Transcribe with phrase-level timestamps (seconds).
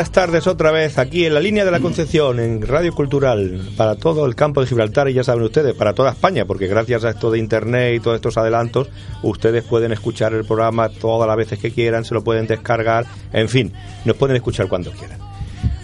[0.00, 3.96] buenas tardes otra vez aquí en la línea de la Concepción, en Radio Cultural, para
[3.96, 7.10] todo el campo de Gibraltar y ya saben ustedes, para toda España, porque gracias a
[7.10, 8.88] esto de Internet y todos estos adelantos,
[9.22, 13.50] ustedes pueden escuchar el programa todas las veces que quieran, se lo pueden descargar, en
[13.50, 13.74] fin,
[14.06, 15.18] nos pueden escuchar cuando quieran.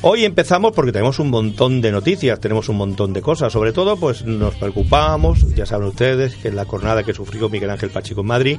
[0.01, 3.99] Hoy empezamos porque tenemos un montón de noticias, tenemos un montón de cosas, sobre todo
[3.99, 8.29] pues nos preocupamos, ya saben ustedes, que la jornada que sufrió Miguel Ángel Pachico en
[8.29, 8.59] Madrid,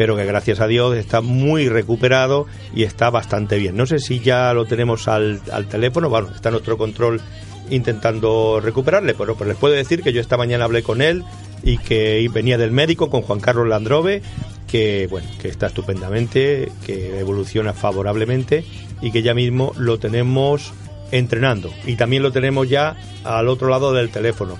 [0.00, 3.76] pero que gracias a Dios está muy recuperado y está bastante bien.
[3.76, 7.20] No sé si ya lo tenemos al, al teléfono, bueno, está nuestro control
[7.68, 11.22] intentando recuperarle, pero pues les puedo decir que yo esta mañana hablé con él
[11.62, 14.22] y que venía del médico con Juan Carlos Landrove,
[14.66, 18.64] que bueno, que está estupendamente, que evoluciona favorablemente
[19.02, 20.72] y que ya mismo lo tenemos
[21.12, 24.56] entrenando y también lo tenemos ya al otro lado del teléfono.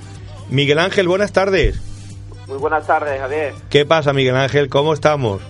[0.51, 1.81] Miguel Ángel, buenas tardes.
[2.51, 3.55] Muy buenas tardes, Javier.
[3.69, 4.69] ¿Qué pasa, Miguel Ángel?
[4.69, 5.41] ¿Cómo estamos?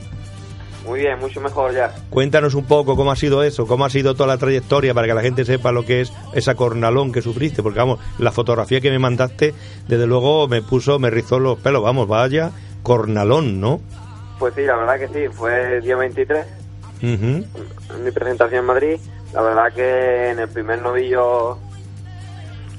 [0.87, 1.95] Muy bien, mucho mejor ya.
[2.11, 5.15] Cuéntanos un poco cómo ha sido eso, cómo ha sido toda la trayectoria para que
[5.15, 8.91] la gente sepa lo que es esa cornalón que sufriste, porque vamos, la fotografía que
[8.91, 9.55] me mandaste,
[9.89, 12.51] desde luego me puso, me rizó los pelos, vamos, vaya,
[12.83, 13.81] cornalón, ¿no?
[14.39, 16.47] Pues sí, la verdad que sí, fue el día 23,
[16.99, 17.05] Ujú.
[17.07, 18.97] en mi presentación en Madrid.
[19.33, 21.57] La verdad que en el primer novillo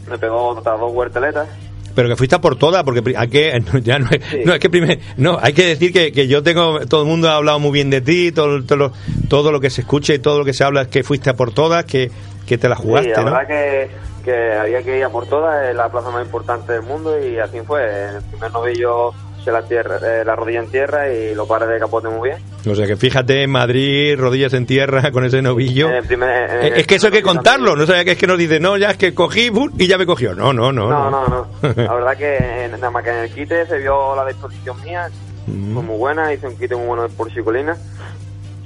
[0.08, 1.48] me pegó otras dos huerteletas.
[1.96, 4.42] Pero que fuiste a por todas, porque hay que, no, ya no, es- Sí.
[4.46, 7.30] no, es que primer, no, hay que decir que, que yo tengo, todo el mundo
[7.30, 8.92] ha hablado muy bien de ti, todo, todo, lo,
[9.30, 11.34] todo lo que se escucha y todo lo que se habla es que fuiste a
[11.36, 12.12] por todas, que,
[12.46, 13.32] que te la jugaste, sí, la ¿no?
[13.32, 13.90] verdad que,
[14.24, 17.38] que había que ir a por todas, es la plaza más importante del mundo y
[17.40, 17.84] así fue.
[18.10, 19.12] En el primer novillo
[19.44, 22.42] se la, tierra, eh, la rodilla en tierra y lo paré de capote muy bien.
[22.70, 25.90] O sea que fíjate, Madrid, rodillas en tierra con ese novillo.
[25.90, 28.28] En primer- en Eh, es que eso hay que contarlo, no sabía que es que
[28.28, 30.34] nos dice, no, ya es que cogí y ya me cogió.
[30.36, 30.90] No, no, no.
[30.90, 31.48] No, no, no.
[31.76, 35.08] La verdad que en- nada más que en el quite se vio la disposición mía,
[35.48, 35.74] Mm.
[35.74, 37.76] fue muy buena, hice un quite muy bueno por Chicolina,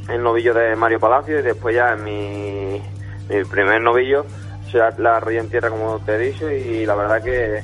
[0.09, 2.81] el novillo de Mario Palacio y después ya en mi,
[3.30, 4.25] mi primer novillo
[4.74, 7.64] la, la rodilla en tierra como te he dicho y la verdad que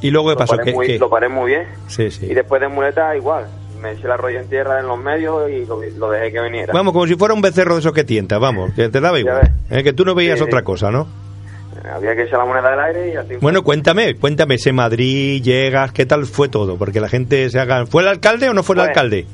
[0.00, 0.56] Y luego, ¿qué lo pasó?
[0.56, 2.26] paré, Que- muy, lo paré muy bien Sí, sí.
[2.26, 3.46] y después de muleta igual,
[3.80, 6.72] me eché la rodilla en tierra en los medios y lo, lo dejé que viniera.
[6.72, 9.52] Vamos, como si fuera un becerro de esos que tientas, vamos, que te daba igual.
[9.70, 11.06] Eh, que tú no veías Sí, otra cosa, ¿no?
[11.94, 13.38] Había que echar la moneda del aire y así fue.
[13.38, 16.76] Bueno, cuéntame, cuéntame, ese Madrid, llegas, ¿qué tal fue todo?
[16.76, 17.86] Porque la gente se haga...
[17.86, 19.26] ¿Fue el alcalde o no fue el alcalde?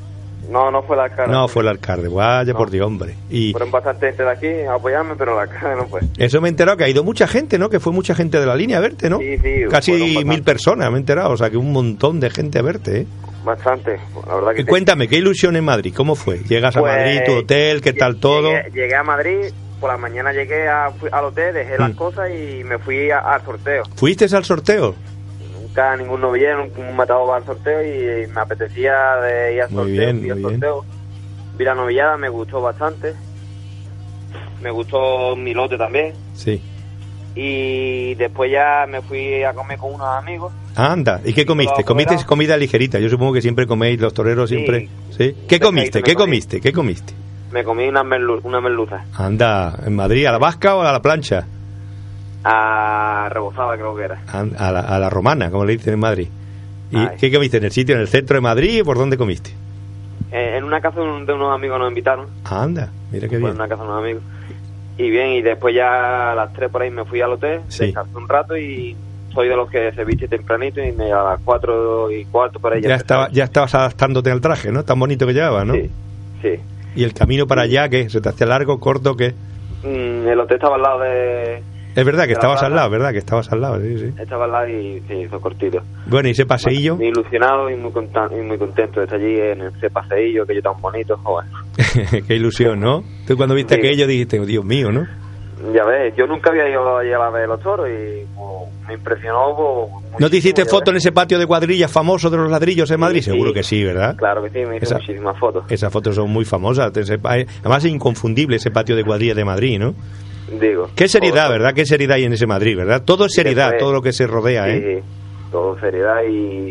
[0.50, 1.26] No, no fue la cara.
[1.26, 2.58] No, fue el alcalde, vaya No.
[2.58, 3.14] por Dios, hombre.
[3.30, 6.00] Y Fueron bastante gente de aquí a apoyarme, pero la cara no fue.
[6.18, 7.68] eso me he enterado que ha ido mucha gente, ¿no?
[7.70, 9.18] Que fue mucha gente de la línea a verte, ¿no?
[9.18, 12.58] Sí, sí, Casi mil personas, me he enterado, o sea que un montón de gente
[12.58, 13.06] a verte, ¿eh?
[13.44, 15.92] Bastante, la verdad que Y cuéntame, ¿qué ilusión en Madrid?
[15.94, 16.38] ¿Cómo fue?
[16.38, 18.50] ¿Llegas a Pues, Madrid, tu hotel, qué tal todo?
[18.50, 21.94] Llegué, llegué a Madrid, por la mañana llegué a- fui al hotel, dejé las Mm.
[21.96, 23.82] cosas y me fui a- al sorteo.
[23.96, 24.94] ¿Fuiste al sorteo?
[25.74, 29.84] Nunca ningún novillero, ningún matado va al sorteo y me apetecía de ir al sorteo.
[29.92, 30.84] bien, fui al sorteo.
[31.58, 33.12] Vi la novillada, me gustó bastante.
[34.62, 36.12] Me gustó mi lote también.
[36.34, 36.62] Sí.
[37.34, 40.52] Y después ya me fui a comer con unos amigos.
[40.76, 41.82] Anda, ¿y qué comiste?
[41.82, 43.00] ¿Comiste comida ligerita?
[43.00, 44.54] Yo supongo que siempre coméis, los toreros Sí.
[44.54, 44.88] siempre...
[45.10, 45.34] ¿Sí?
[45.48, 46.04] ¿Qué comiste?
[46.04, 46.60] ¿Qué comiste?
[46.60, 47.14] ¿Qué comiste?
[47.50, 49.04] Me comí una, merlu una merluza.
[49.16, 51.46] Anda, ¿en Madrid a la vasca o a la plancha?
[52.44, 54.20] A rebozada creo que era.
[54.30, 56.28] A la, a la romana, como le dicen en Madrid.
[56.90, 57.08] ¿Y Ay.
[57.18, 57.56] qué comiste?
[57.56, 59.50] ¿En el sitio, en el centro de Madrid por dónde comiste?
[60.30, 62.26] Eh, en una casa de un- de unos amigos nos invitaron.
[62.44, 63.50] Anda, mira qué bien.
[63.50, 64.22] en una casa de unos amigos.
[64.98, 67.86] Y bien, y después ya a las 3 por ahí me fui al hotel, Sí.
[67.86, 68.94] descansé un rato y
[69.32, 72.72] soy de los que se viste tempranito y me, a las 4 y cuarto por
[72.74, 74.84] ahí Ya, estaba, ya estabas adaptándote al traje, ¿no?
[74.84, 75.74] Tan bonito que llevabas, ¿no?
[75.74, 75.90] Sí,
[76.42, 76.50] sí.
[76.94, 78.08] ¿Y el camino para allá qué?
[78.10, 79.34] ¿Se te hacía largo, corto, qué?
[79.82, 81.62] Mm, el hotel estaba al lado de...
[81.96, 83.12] Es verdad que estabas al lado, ¿verdad?
[83.12, 84.12] Que estabas al lado, sí, sí.
[84.20, 85.80] Estaba al lado y se hizo cortito.
[86.06, 86.96] Bueno, ¿y ese paseillo?
[86.96, 90.62] Muy ilusionado y muy, y muy contento de estar allí en ese paseillo que yo
[90.62, 91.48] tan bonito, joder.
[92.26, 93.04] qué ilusión, ¿no?
[93.26, 93.80] Tú cuando viste Sí.
[93.80, 95.06] aquello dijiste, "Oh, Dios mío, ¿no?
[95.72, 98.94] Ya ves, yo nunca había ido allí a la de los toros y como, me
[98.94, 99.54] impresionó.
[99.56, 102.90] pues, ¿No te hiciste ya foto en ese patio de cuadrillas famoso de los ladrillos
[102.90, 103.20] en Madrid?
[103.20, 103.54] Sí, Seguro sí.
[103.54, 104.14] que sí, ¿verdad?
[104.16, 105.64] Claro que sí, me hice Esa- muchísimas fotos.
[105.70, 106.90] Esas fotos son muy famosas.
[107.22, 107.30] pa-
[107.62, 109.94] Además es inconfundible ese patio de cuadrillas de Madrid, ¿no?
[110.60, 110.90] Digo.
[110.94, 111.72] Qué seriedad, ¿verdad?
[111.74, 113.02] Qué seriedad hay en ese Madrid, ¿verdad?
[113.04, 115.02] Todo es seriedad, después- todo lo que se rodea, Sí, ¿eh?
[115.02, 115.08] sí,
[115.50, 116.70] todo seriedad y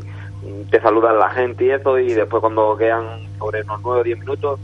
[0.70, 3.06] te saludan la gente y eso y después cuando quedan
[3.38, 4.60] sobre unos 9 o 10 minutos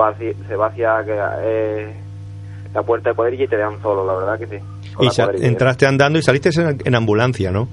[0.00, 1.04] va se va hacia
[1.42, 1.92] eh,
[2.74, 4.64] la puerta de cuadrilla y te dejan solo, la verdad que sí.
[5.00, 5.46] Y cuadrilla.
[5.46, 7.68] entraste andando y saliste en, en ambulancia, ¿no?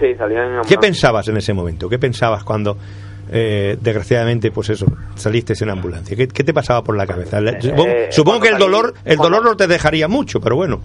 [0.00, 0.80] Sí, salían en ¿Qué ambulancia.
[0.80, 1.88] pensabas en ese momento?
[1.88, 2.76] ¿Qué pensabas cuando,
[3.30, 6.16] eh, desgraciadamente, pues eso, saliste en ambulancia?
[6.16, 7.40] ¿Qué, qué te pasaba por la cabeza?
[7.40, 10.80] La- Supongo, Eh, supongo que el dolor, el dolor no te dejaría mucho, pero bueno.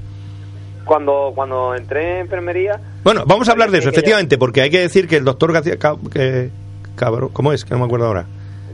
[0.85, 4.61] Cuando, cuando entré en enfermería, Bueno, vamos a hablar de eso, que ya- efectivamente, porque
[4.61, 5.77] hay que decir que el doctor García,
[6.11, 6.49] que-
[6.95, 7.63] cabrón, ¿cómo es?
[7.63, 8.25] Que no me acuerdo ahora.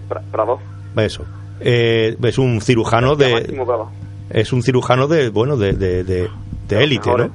[0.10, 0.60] Pra- Prado,
[0.98, 1.24] Eso.
[1.62, 3.56] Eh, es un cirujano de,
[4.32, 6.30] es un cirujano de, bueno, de, de, de,
[6.68, 7.30] de élite, ¿no?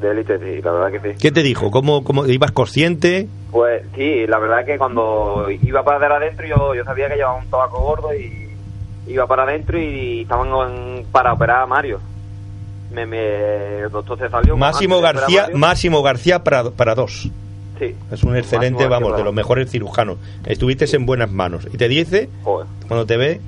[0.00, 1.18] De élite, sí, la verdad que sí.
[1.20, 1.70] ¿Qué te dijo?
[1.70, 3.28] ¿Cómo, cómo ibas consciente?
[3.50, 7.50] Pues sí, la verdad que cuando iba para adentro yo, yo sabía que llevaba un
[7.50, 8.48] tabaco gordo y
[9.08, 12.00] iba para adentro y estaban en- para operar a Mario.
[12.92, 14.56] Me, me, el doctor se salió.
[14.56, 15.48] Máximo García.
[15.54, 17.28] Máximo García para, para dos.
[17.78, 17.94] Sí.
[18.10, 20.16] Es un excelente, Máximo García vamos, de los mejores cirujanos.
[20.46, 21.66] Estuviste en buenas manos.
[21.72, 22.66] ¿Y te dice, Joder.
[22.88, 23.40] cuando te ve,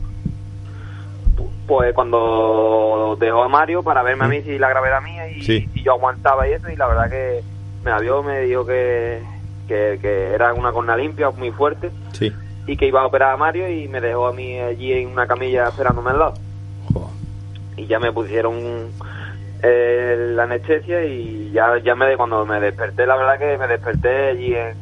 [1.66, 5.68] Pues cuando dejó a Mario para verme a mí si la gravedad mía y, Sí.
[5.74, 7.40] y yo aguantaba y eso y la verdad que
[7.84, 9.22] me la vio, me dijo que,
[9.68, 12.32] que, que era una corna limpia, muy fuerte sí,
[12.66, 15.26] y que iba a operar a Mario y me dejó a mí allí en una
[15.26, 16.34] camilla esperándome al lado.
[17.76, 18.90] y ya me pusieron
[19.62, 24.28] eh, la anestesia y ya ya me cuando me desperté la verdad que me desperté
[24.30, 24.74] allí en,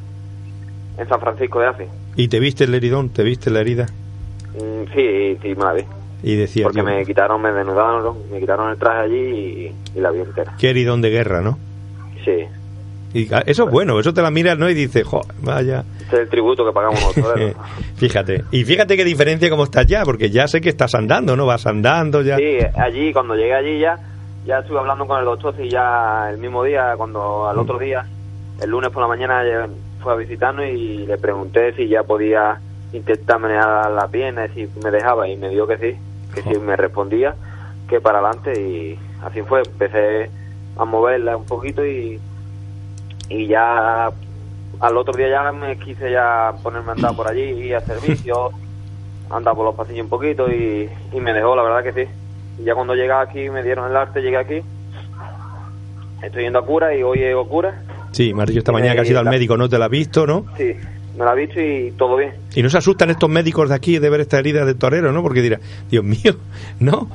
[0.99, 3.87] en San Francisco de Asís y te viste el heridón, te viste la herida,
[4.53, 5.85] Mm, sí sí me la vi
[6.23, 10.01] y decías, porque yo, me quitaron me desnudaron me quitaron el traje allí y, y
[10.01, 11.59] la vi entera qué heridón de guerra, ¿no?
[12.25, 12.47] sí
[13.13, 14.69] Y ah, eso es bueno, eso te la miras, ¿no?
[14.71, 15.85] Y dices, jo, vaya.
[16.01, 17.55] este es el tributo que pagamos nosotros Eh,
[17.97, 18.45] fíjate.
[18.53, 21.45] Y fíjate qué diferencia cómo estás ya, porque ya sé que estás andando, ¿no?
[21.45, 22.37] Vas andando ya.
[22.37, 23.99] sí allí cuando llegué allí ya
[24.47, 28.07] ya estuve hablando con el doctor y ya el mismo día cuando al otro día
[28.61, 29.69] el lunes por la mañana ya
[30.03, 32.59] fue a visitarnos y le pregunté si ya podía
[32.93, 35.97] intentar menear la pierna y si me dejaba y me dijo que sí,
[36.35, 37.35] que si me respondía
[37.89, 40.31] que para adelante y así fue, empecé
[40.79, 42.19] a moverla un poquito y
[43.29, 44.11] y ya
[44.81, 48.51] al otro día ya me quise ya ponerme a andar por allí y a servicio,
[49.31, 52.11] andar por los pasillos un poquito y, y me dejó, la verdad que sí.
[52.61, 54.63] Y ya cuando llegué aquí, me dieron el arte, llegué aquí,
[56.23, 58.95] estoy yendo a cura y hoy llego a cura, Sí, me has dicho esta mañana
[58.95, 59.69] que has Eh, ido al médico, ¿no?
[59.69, 60.45] Te la has visto, ¿no?
[60.57, 60.75] sí,
[61.19, 62.33] me la he visto y todo bien.
[62.55, 65.23] Y no se asustan estos médicos de aquí de ver esta herida de torero, ¿no?
[65.23, 65.61] Porque dirán,
[65.91, 66.37] Dios mío,
[66.81, 67.09] ¿no?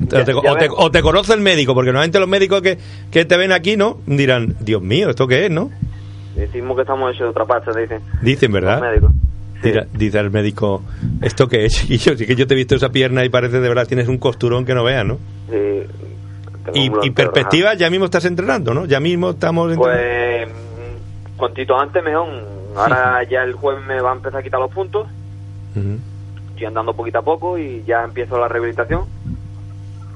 [0.00, 2.76] Ya- o, te, o te- o te conoce el médico, porque normalmente los médicos que,
[3.10, 3.98] que te ven aquí, ¿no?
[4.06, 5.70] Dirán, Dios mío, ¿esto qué es, no?
[6.34, 8.80] Decimos que estamos hechos de otra pasta, dicen Dicen, ¿verdad?
[8.80, 9.10] los médicos.
[9.62, 9.68] Sí.
[9.70, 10.82] Dirá- dice el médico,
[11.22, 12.14] ¿esto qué es, chiquillo?
[12.16, 14.66] Sí que yo te he visto esa pierna y parece de verdad tienes un costurón
[14.66, 15.18] que no veas, ¿no?
[15.48, 15.56] Sí,
[16.74, 18.84] Y, y perspectiva, ya mismo estás entrenando, ¿no?
[18.84, 19.72] Ya mismo estamos...
[19.72, 19.74] ajá.
[19.76, 20.52] entrenando.
[20.52, 22.26] Pues cuantito antes mejor.
[22.76, 25.06] Ahora ya el jueves me va a empezar a quitar los puntos.
[26.50, 29.02] Estoy andando poquito a poco y ya empiezo la rehabilitación.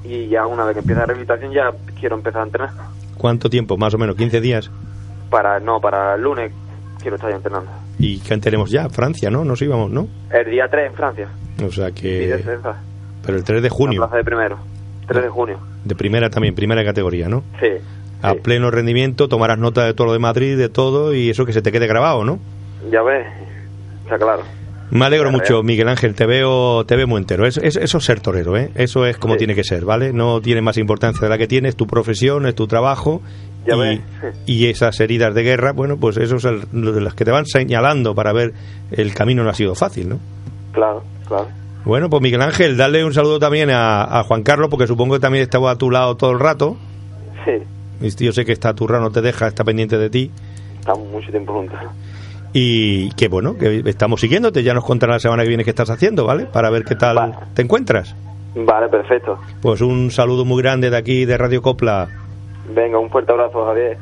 [0.03, 2.69] Y ya una vez que empiece la rehabilitación ya quiero empezar a entrenar.
[3.17, 3.77] ¿Cuánto tiempo?
[3.77, 4.71] Más o menos, 15 días.
[5.29, 6.51] Para no, para el lunes
[7.01, 7.69] quiero estar ya entrenando.
[7.99, 8.89] ¿Y qué tenemos ya?
[8.89, 9.45] Francia, ¿no?
[9.45, 10.07] Nos íbamos, ¿no?
[10.31, 11.27] El día 3 en Francia.
[11.63, 12.43] O sea que...
[13.23, 14.57] Pero el 3 de La junio, plaza de primero.
[15.07, 15.57] 3 de junio.
[15.85, 17.43] de primera también, primera categoría, ¿no?
[17.59, 17.67] Sí.
[18.21, 21.53] A pleno rendimiento, tomarás nota de todo lo de Madrid, de todo, y eso que
[21.53, 22.39] se te quede grabado, ¿no?
[22.91, 23.25] Ya ves.
[24.03, 24.43] Está claro.
[24.91, 25.63] Me alegro Claro, mucho, ¿eh?
[25.63, 27.47] Miguel Ángel, te veo, te veo muy entero.
[27.47, 28.71] Es- es- eso es ser torero, ¿eh?
[28.75, 29.37] Eso es como Sí.
[29.39, 30.11] tiene que ser, ¿vale?
[30.11, 33.21] No tiene más importancia de la que tienes, es tu profesión, es tu trabajo.
[33.65, 33.99] Ya y, ves.
[34.45, 37.45] y esas heridas de guerra, bueno, pues eso es el- de las que te van
[37.45, 38.53] señalando para ver
[38.91, 40.19] el camino no ha sido fácil, ¿no?
[40.73, 41.47] Claro, claro.
[41.85, 45.19] Bueno, pues Miguel Ángel, dale un saludo también a, a Juan Carlos, porque supongo que
[45.21, 46.75] también estaba a tu lado todo el rato.
[47.45, 47.51] Sí.
[48.01, 50.31] Yo sé que está a tu lado, no te deja, está pendiente de ti.
[50.79, 51.79] Estamos mucho tiempo juntos.
[52.53, 55.89] Y que bueno, que estamos siguiéndote, ya nos contará la semana que viene qué estás
[55.89, 56.45] haciendo, ¿vale?
[56.45, 57.33] Para ver qué tal Vale.
[57.53, 58.13] te encuentras.
[58.55, 59.39] Vale, perfecto.
[59.61, 62.09] Pues un saludo muy grande de aquí de Radio Copla.
[62.73, 63.97] Venga, un fuerte abrazo, Javier.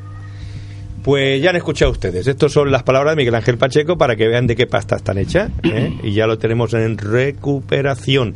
[1.04, 2.26] Pues ya han escuchado ustedes.
[2.28, 5.18] Estas son las palabras de Miguel Ángel Pacheco para que vean de qué pasta están
[5.18, 5.52] hechas.
[5.64, 5.94] ¿eh?
[6.04, 8.34] Y ya lo tenemos en recuperación.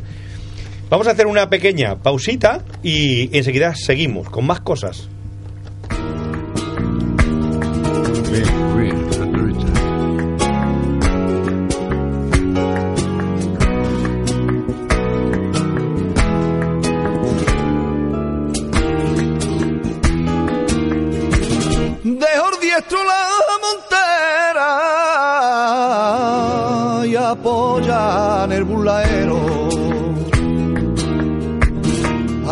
[0.89, 5.09] Vamos a hacer una pequeña pausita y enseguida seguimos con más cosas.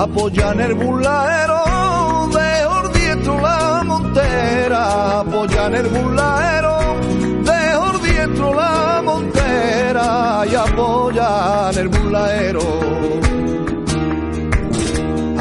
[0.03, 1.63] Apoya en el bulaero,
[2.33, 5.19] dejo diestro la montera.
[5.19, 6.77] Apoya en el bulaero,
[7.43, 13.01] dejo diestro la montera y apoya en el bulaero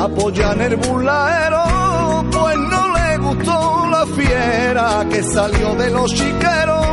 [0.00, 6.87] apoyan el bulaero, pues no le gustó la fiera que salió de los chiqueros,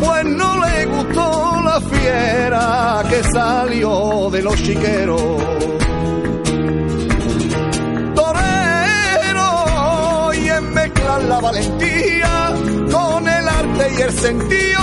[0.00, 5.85] pues no le gustó la fiera que salió de los chiqueros.
[11.28, 12.54] La valentía
[12.90, 14.82] con el arte y el sentido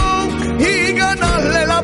[0.59, 1.81] y ganarle la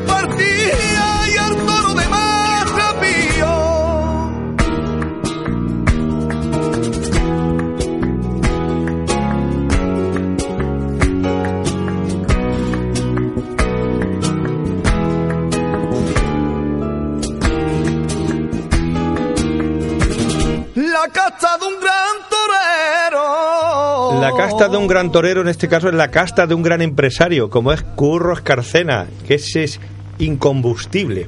[24.20, 26.82] La casta de un gran torero, en este caso, es la casta de un gran
[26.82, 29.80] empresario, como es Curro Escarcena, que ese es
[30.18, 31.26] incombustible.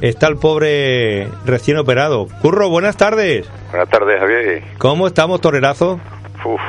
[0.00, 2.26] Está el pobre recién operado.
[2.42, 3.48] Curro, buenas tardes.
[3.70, 4.62] Buenas tardes, Javier.
[4.78, 6.00] ¿Cómo estamos, torerazo?
[6.44, 6.60] Uf.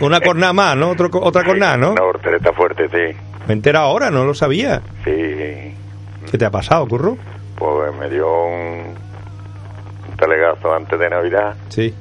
[0.00, 0.90] Una cornada más, ¿no?
[0.90, 1.90] Otro, otra cornada, ¿no?
[1.92, 3.16] Una hortereta fuerte, sí.
[3.46, 4.80] Me entera ahora, no lo sabía.
[5.04, 5.74] Sí.
[6.30, 7.16] ¿Qué te ha pasado, Curro?
[7.56, 8.94] Pues me dio un,
[10.10, 11.94] un telegazo antes de Navidad Sí.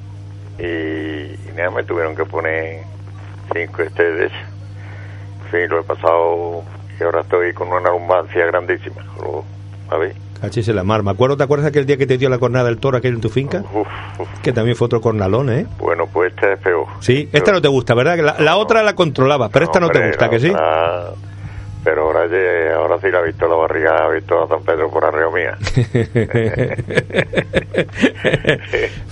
[0.59, 2.83] Y, y nada, me tuvieron que poner
[3.53, 3.81] cinco.
[3.83, 4.29] En
[5.51, 6.63] fin, lo he pasado
[6.99, 9.03] y ahora estoy con una lumbancia grandísima.
[9.17, 9.43] Lo-
[9.89, 10.15] ¿Sabes?
[10.41, 11.03] Cachis la mar.
[11.03, 13.21] Me acuerdo, ¿te acuerdas aquel día que te dio la cornada del toro aquel en
[13.21, 13.63] tu finca?
[13.73, 13.87] Uf,
[14.19, 14.27] uf.
[14.41, 15.67] Que también fue otro cornalón, ¿eh?
[15.77, 16.87] Bueno, pues esta es peor.
[16.99, 18.17] Sí, esta no te gusta, ¿verdad?
[18.17, 20.51] La, la otra la controlabas, pero esta no te Hombre, gusta, la ¿que sí?
[21.85, 22.21] Pero ahora,
[22.75, 25.55] ahora sí la he visto la barriga, ha visto a San Pedro por arriba mía.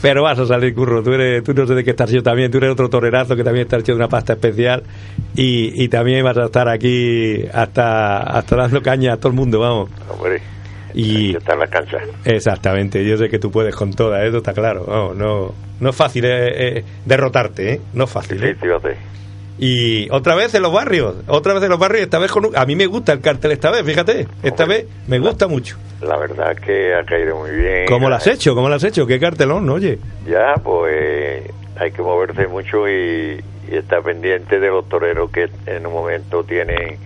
[0.01, 1.03] Pero vas a salir, curro.
[1.03, 2.49] Tú, eres, tú no sé de qué estás yo también.
[2.51, 4.81] Tú eres otro torerazo que también está hecho de una pasta especial.
[5.35, 9.59] Y, y también vas a estar aquí hasta, hasta dando caña a todo el mundo,
[9.59, 9.89] vamos.
[10.09, 10.41] Hombre,
[10.95, 11.97] Y está en la cancha.
[12.25, 14.85] exactamente, yo sé que tú puedes con todas, eso está claro.
[14.87, 17.81] Vamos, no, no es fácil eh, eh, derrotarte, ¿eh?
[17.93, 18.39] No es fácil.
[18.39, 18.55] Sí, ¿eh?
[18.59, 18.97] fíjate.
[19.57, 22.57] Y otra vez en los barrios, otra vez en los barrios, esta vez con un-
[22.57, 24.27] A mí me gusta el cartel esta vez, fíjate.
[24.41, 24.79] Esta Hombre.
[24.83, 25.77] vez me gusta mucho.
[26.01, 27.85] La verdad que ha caído muy bien.
[27.87, 28.55] ¿Cómo lo has hecho?
[28.55, 29.05] ¿Cómo lo has hecho?
[29.05, 29.73] ¿Qué cartelón, no?
[29.75, 29.99] oye?
[30.27, 31.43] Ya, pues
[31.77, 36.43] hay que moverse mucho y, y estar pendiente de los toreros que en un momento
[36.43, 36.97] tienen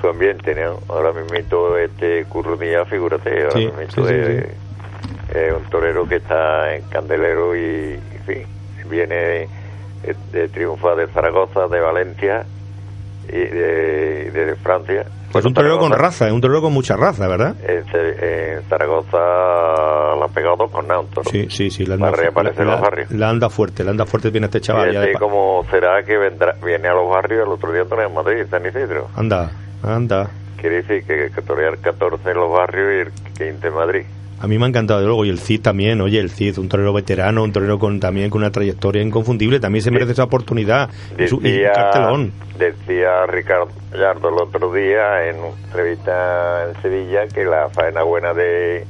[0.00, 0.78] su ambiente, ¿no?
[0.88, 6.08] Ahora mismo este Curro Díaz, figúrate, ahora Sí, mismo sí, sí, es, es un torero
[6.08, 8.46] que está en Candelero y, en fin,
[8.88, 9.48] viene
[10.02, 12.44] de, de triunfar de Zaragoza, de Valencia
[13.28, 15.04] y de, de Francia.
[15.32, 17.54] Pues un torero con raza, es un torero con mucha raza, ¿verdad?
[17.66, 17.84] En,
[18.68, 21.30] Zaragoza la ha pegado con toro.
[21.30, 21.84] Sí, sí, sí.
[21.84, 23.10] La Va a reaparecer en los barrios.
[23.10, 24.92] la anda fuerte, la anda fuerte viene este chaval.
[24.92, 28.44] ya de cómo será que vendrá, viene a los barrios el otro día en Madrid,
[28.50, 29.08] San Isidro.
[29.16, 29.50] Anda,
[29.82, 30.30] anda.
[30.56, 33.12] Quiere decir que, que torear 14 en los barrios y el
[33.52, 34.04] 15 en Madrid.
[34.40, 36.68] A mí me ha encantado, de luego, y el Cid también, oye, el Cid, un
[36.68, 40.90] torero veterano, un torero con también con una trayectoria inconfundible, también se merece esa oportunidad.
[41.16, 42.32] Decía, cartelón.
[42.58, 48.32] decía Ricardo Gallardo el otro día en una entrevista en Sevilla que la faena buena
[48.32, 48.86] de,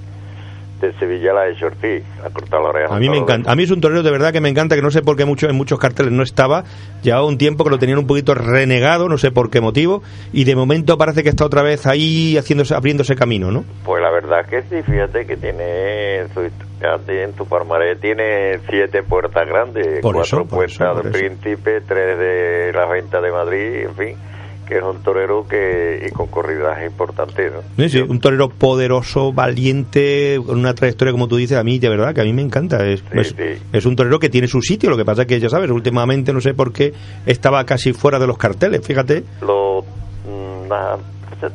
[0.80, 2.94] de Sevilla la hecho Ortiz, ha cortado la oreja.
[2.94, 4.82] A mí me encanta, a mí es un torero de verdad que me encanta, que
[4.82, 6.64] no sé por qué mucho, en muchos carteles no estaba,
[7.02, 10.44] llevaba un tiempo que lo tenían un poquito renegado, no sé por qué motivo, y
[10.44, 13.64] de momento parece que está otra vez ahí haciéndose, abriéndose camino, ¿no?
[13.84, 18.58] Pues la verdad que sí, fíjate que tiene en su historia, en tu palmarés tiene
[18.68, 21.18] siete puertas grandes, Por cuatro eso, por puertas de eso.
[21.18, 24.16] Príncipe, tres de la venta de Madrid, en fin,
[24.68, 27.60] que es un torero que y con corridas importantes, ¿no?
[27.82, 31.88] Sí, sí, un torero poderoso, valiente, con una trayectoria, como tú dices, a mí, de
[31.88, 32.86] verdad, que a mí me encanta.
[32.86, 33.62] Es, Sí, es, sí.
[33.72, 36.32] es un torero que tiene su sitio, lo que pasa es que, ya sabes, últimamente
[36.32, 36.92] no sé por qué
[37.26, 39.24] estaba casi fuera de los carteles, fíjate.
[39.40, 40.68] Lo mm,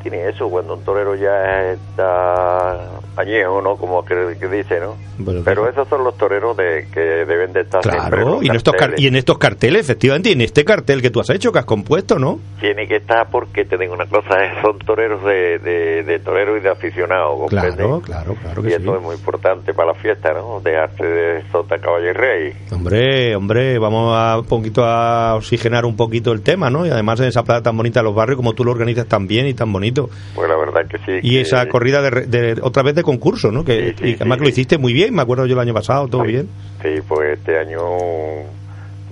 [0.01, 2.77] tiene eso cuando un torero ya está
[3.15, 3.75] añejo, ¿no?
[3.77, 4.95] Como que, que dice, ¿no?
[5.19, 8.55] Bueno, Pero esos son los toreros de que deben de estar en Claro, y en,
[8.55, 11.51] estos car- y en estos carteles, efectivamente, y en este cartel que tú has hecho,
[11.51, 12.39] que has compuesto, ¿no?
[12.59, 14.29] Tiene que estar porque te digo una cosa,
[14.63, 17.49] son toreros de, de, de toreros y de aficionados.
[17.49, 18.81] Claro, claro, claro y que sí.
[18.81, 20.59] eso es muy importante para la fiesta, ¿no?
[20.61, 22.53] Dejarse de sota, caballo y rey.
[22.71, 26.85] Hombre, hombre, vamos a un poquito a oxigenar un poquito el tema, ¿no?
[26.87, 29.27] Y además en esa plaza tan bonita de los barrios, como tú lo organizas tan
[29.27, 30.09] bien y tan bonito.
[30.35, 31.19] Pues la verdad que sí.
[31.21, 33.65] Y que- esa corrida de, de- otra vez de concurso, ¿no?
[33.65, 35.59] Que, Sí, sí, y además sí, que lo hiciste muy bien, me acuerdo yo el
[35.59, 36.47] año pasado, todo bien.
[36.81, 37.81] Sí, pues este año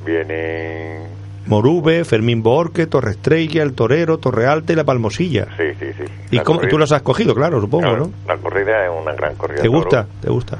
[0.05, 1.01] viene...
[1.47, 5.47] Morube, Fermín Borque, Torre Estrella, El Torero, Torre Alta y La Palmosilla.
[5.57, 6.03] Sí, sí, sí.
[6.29, 8.11] ¿Y cómo- tú los has cogido, claro, supongo, Claro, ¿no?
[8.27, 9.61] La corrida es una gran corrida.
[9.61, 10.07] ¿Te gusta?
[10.21, 10.59] ¿Te gusta?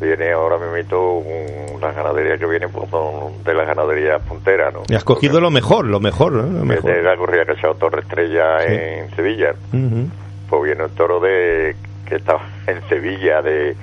[0.00, 1.22] Viene ahora mismo
[1.80, 4.82] la ganadería que viene pues, son de la ganadería puntera, ¿no?
[4.88, 6.42] Y has cogido lo mejor, lo mejor, ¿no?
[6.42, 6.90] Lo Porque mejor.
[6.90, 8.74] es la corrida que ha echado Torre Estrella Sí.
[8.74, 9.54] en Sevilla.
[10.50, 11.74] Pues viene un toro de
[12.08, 13.74] que estaba en Sevilla, de,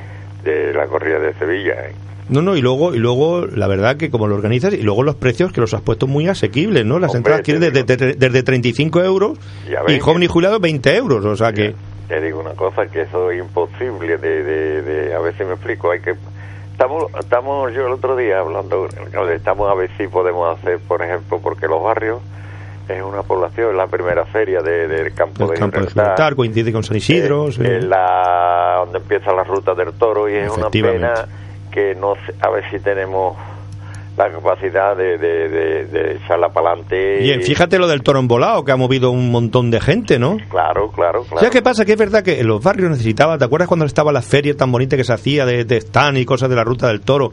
[0.44, 1.74] de la corrida de Sevilla.
[1.88, 1.96] ¿eh?
[2.30, 5.16] No, no, y luego, y luego, la verdad que como lo organizas, y luego los
[5.16, 7.00] precios que los has puesto muy asequibles, ¿no?
[7.00, 10.28] Las Hombre, entradas quieren te desde, desde, desde 35 euros y ves joven que- y
[10.28, 11.74] jubilado 20 euros, o sea que...
[12.12, 15.54] Te digo una cosa, que eso es imposible de, de, de- a ver si me
[15.54, 16.14] explico, hay que...
[16.74, 18.90] Estamos, estamos yo el otro día hablando,
[19.34, 22.20] estamos a ver si podemos hacer, por ejemplo, porque los barrios
[22.90, 25.88] es una población, es la primera feria de- del campo de campo de Gibraltar.
[25.90, 27.48] Gibraltar coincide con San Isidro.
[27.48, 27.62] Eh, sí.
[27.66, 31.14] es la donde empieza la ruta del toro y es una pena
[31.72, 33.38] que no a ver si tenemos
[34.18, 38.64] la capacidad de, de, de, de echarla para adelante Y fíjate lo del toro embolado,
[38.64, 40.38] que ha movido un montón de gente, ¿no?
[40.50, 41.86] claro claro claro ¿Sabes qué pasa?
[41.86, 44.72] Que es verdad que en los barrios necesitaba, ¿te acuerdas cuando estaba la feria tan
[44.72, 47.32] bonita que se hacía de, de stand y cosas de la ruta del toro?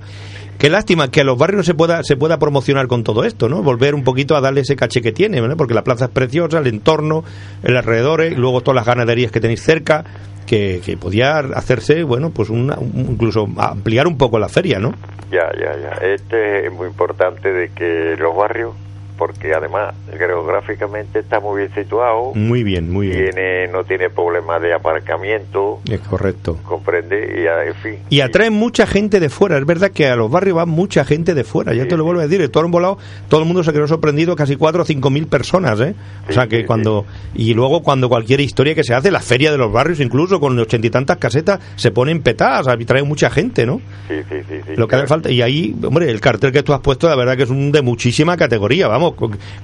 [0.58, 3.48] qué lástima que a los barrios no se pueda, se pueda promocionar con todo esto,
[3.48, 3.62] ¿no?
[3.62, 5.56] Volver un poquito a darle ese caché que tiene, ¿no?
[5.56, 7.22] Porque la plaza es preciosa, el entorno,
[7.62, 10.04] el alrededores, y luego todas las ganaderías que tenéis cerca,
[10.48, 14.94] que, que podía hacerse, bueno, pues una, un- incluso ampliar un poco la feria, ¿no?
[15.30, 16.06] Ya, ya, ya.
[16.06, 18.72] Este es muy importante de que los barrios,
[19.18, 23.30] porque además geográficamente está muy bien situado, Muy bien, muy bien.
[23.32, 26.58] tiene, no tiene problemas de aparcamiento, Es correcto.
[26.64, 27.98] comprende, y ah, en fin.
[28.08, 29.58] Y atraen mucha gente de fuera.
[29.58, 31.74] Es verdad que a los barrios va mucha gente de fuera.
[31.74, 32.48] Ya te lo vuelvo a decir.
[32.50, 32.98] Todo volado,
[33.28, 34.36] todo el mundo se quedó sorprendido.
[34.36, 35.94] Casi cuatro o cinco mil personas, ¿eh?
[36.28, 37.04] O sea que sí, cuando.
[37.34, 40.58] Y luego cuando cualquier historia que se hace, la feria de los barrios, incluso con
[40.58, 42.66] ochenta y tantas casetas, se ponen petadas.
[42.78, 43.80] Y trae mucha gente, ¿no?
[44.08, 44.72] Sí, sí, sí, sí.
[44.76, 45.30] Lo que hace falta.
[45.30, 47.82] Y ahí, hombre, el cartel que tú has puesto, la verdad que es un de
[47.82, 48.86] muchísima categoría.
[48.88, 49.07] Vamos,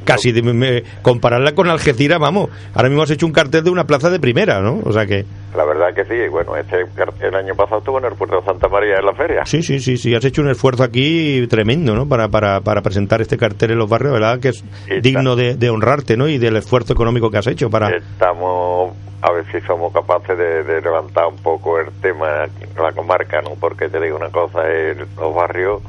[0.05, 2.51] casi de, me- compararla con Algeciras, vamos.
[2.75, 4.81] Ahora mismo has hecho un cartel de una plaza de primera, ¿no?
[4.85, 5.25] O sea que.
[5.57, 8.45] La verdad que sí, bueno, este cartel el año pasado estuvo en el puerto de
[8.45, 9.47] Santa María en la feria.
[9.47, 12.09] Sí, sí, sí, sí, has hecho un esfuerzo aquí tremendo, ¿no?
[12.09, 14.41] Para, para, para presentar este cartel en los barrios, ¿verdad?
[14.41, 14.65] Que es
[15.03, 16.27] digno de, de honrarte, ¿no?
[16.29, 17.89] Y del esfuerzo económico que has hecho para...
[17.97, 22.47] Estamos a ver si somos capaces de, de levantar un poco el tema
[22.77, 23.51] la comarca, ¿no?
[23.61, 25.81] Porque te digo una cosa, el- los barrios,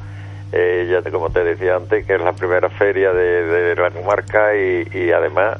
[0.55, 3.91] eh, ya te, como te decía antes, que es la primera feria de, de la
[3.91, 5.57] comarca y, y además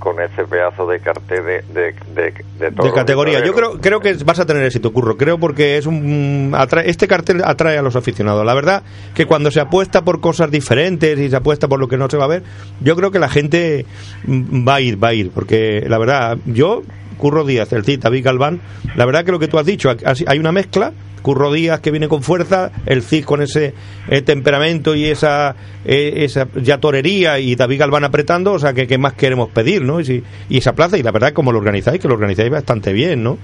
[0.00, 3.38] con ese pedazo de cartel de, de, de, de todos de los categoría.
[3.44, 5.16] Yo creo, creo que vas a tener éxito, Curro.
[5.16, 8.44] Creo porque es un atrae- este cartel atrae a los aficionados.
[8.44, 8.82] La verdad
[9.14, 12.16] que cuando se apuesta por cosas diferentes y se apuesta por lo que no se
[12.16, 12.42] va a ver,
[12.80, 13.86] yo creo que la gente
[14.28, 15.30] va a ir, va a ir.
[15.30, 16.82] Porque la verdad, yo,
[17.16, 18.60] Curro Díaz, el Cid, David Galván,
[18.96, 19.90] la verdad que lo que tú has dicho,
[20.26, 20.92] hay una mezcla.
[21.20, 23.74] Curro Díaz que viene con fuerza, el Cid con ese
[24.08, 25.54] eh, temperamento y esa,
[25.84, 29.82] eh, esa ya torería y David Galván apretando, o sea que qué más queremos pedir,
[29.82, 30.00] ¿no?
[30.00, 32.92] Y, si- y esa plaza, y la verdad como lo organizáis, que lo organizáis bastante
[32.92, 33.38] bien, ¿no?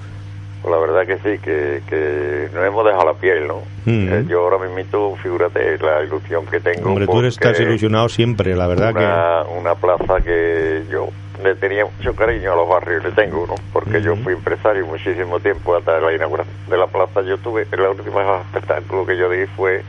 [0.62, 3.58] Pues la verdad que sí, que, que nos hemos dejado la piel, ¿no?
[3.84, 4.08] Mm.
[4.12, 6.88] Eh, yo ahora mismo, fíjate la ilusión que tengo.
[6.88, 11.08] Hombre, tú eres, estás ilusionado siempre, la verdad una, una plaza que yo
[11.44, 13.54] le tenía mucho cariño a los barrios, le tengo, ¿no?
[13.72, 17.20] Porque yo fui empresario muchísimo tiempo hasta la inauguración de la plaza.
[17.22, 19.82] Yo tuve, el último espectáculo que yo di fue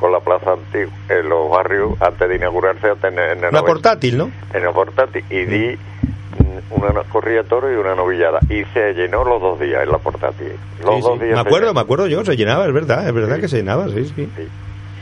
[0.00, 4.18] con la plaza antigua, en los barrios, antes de inaugurarse, antes en, el 90, portátil,
[4.18, 4.30] ¿no?
[4.52, 5.78] en el portátil, y di
[6.70, 8.40] una corrida toro y una novillada.
[8.50, 10.52] Y se llenó los dos días en la portátil.
[10.84, 11.24] Los Sí, dos sí.
[11.24, 11.34] días.
[11.36, 13.40] Me acuerdo, me acuerdo yo, se llenaba, es verdad, es verdad Sí.
[13.42, 14.28] que se llenaba, sí, sí.
[14.36, 14.48] Sí.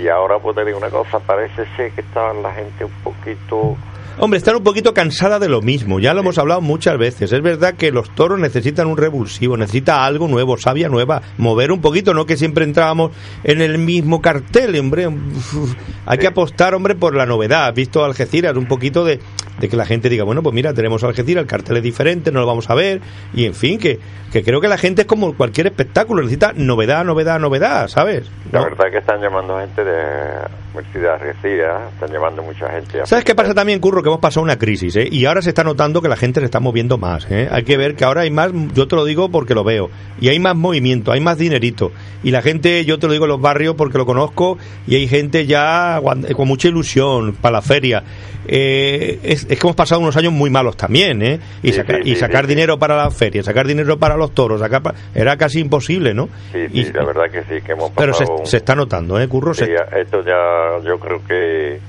[0.05, 3.77] Y ahora pues te digo una cosa, parece ser que estaba la gente un poquito...
[4.17, 7.33] Hombre, están un poquito cansada de lo mismo, ya lo hemos hablado muchas veces.
[7.33, 11.81] Es verdad que los toros necesitan un revulsivo, necesita algo nuevo, savia nueva, mover un
[11.81, 13.11] poquito, no que siempre entrábamos
[13.43, 15.09] en el mismo cartel, hombre.
[15.09, 15.75] Uf,
[16.07, 17.67] Hay que apostar, hombre, por la novedad.
[17.67, 19.19] Has visto Algeciras, un poquito de,
[19.59, 22.39] de que la gente diga, bueno, pues mira, tenemos Algeciras, el cartel es diferente, no
[22.39, 23.01] lo vamos a ver,
[23.35, 23.99] y en fin, que,
[24.33, 28.31] que creo que la gente es como cualquier espectáculo, necesita novedad, novedad, novedad, ¿sabes?
[28.53, 31.31] La verdad que están llamando gente de Universidad de
[31.95, 33.01] están llamando mucha gente.
[33.01, 34.03] a- ¿Sabes qué pasa también, Curro?
[34.03, 35.09] Que hemos pasado una crisis, ¿eh?
[35.11, 37.49] Y ahora se está notando que la gente se está moviendo más, ¿eh?
[37.51, 39.89] Hay que ver que ahora hay más, yo te lo digo porque lo veo,
[40.21, 41.93] y hay más movimiento, hay más dinerito.
[42.23, 45.07] Y la gente, yo te lo digo en los barrios porque lo conozco, y hay
[45.07, 48.03] gente ya guan- con mucha ilusión para la feria.
[48.47, 51.41] Eh, es, es que hemos pasado unos años muy malos también, ¿eh?
[51.63, 52.49] Y, Sí, saca- sí, y sacar sí.
[52.51, 56.29] dinero para la feria, sacar dinero para los toros, sacar pa- era casi imposible, ¿no?
[56.53, 58.45] Sí, Y- la verdad que sí, que hemos pero se, pasado...
[58.47, 59.55] se está notando, ¿eh, Curro?
[59.55, 61.81] Se- esto ya, yo creo que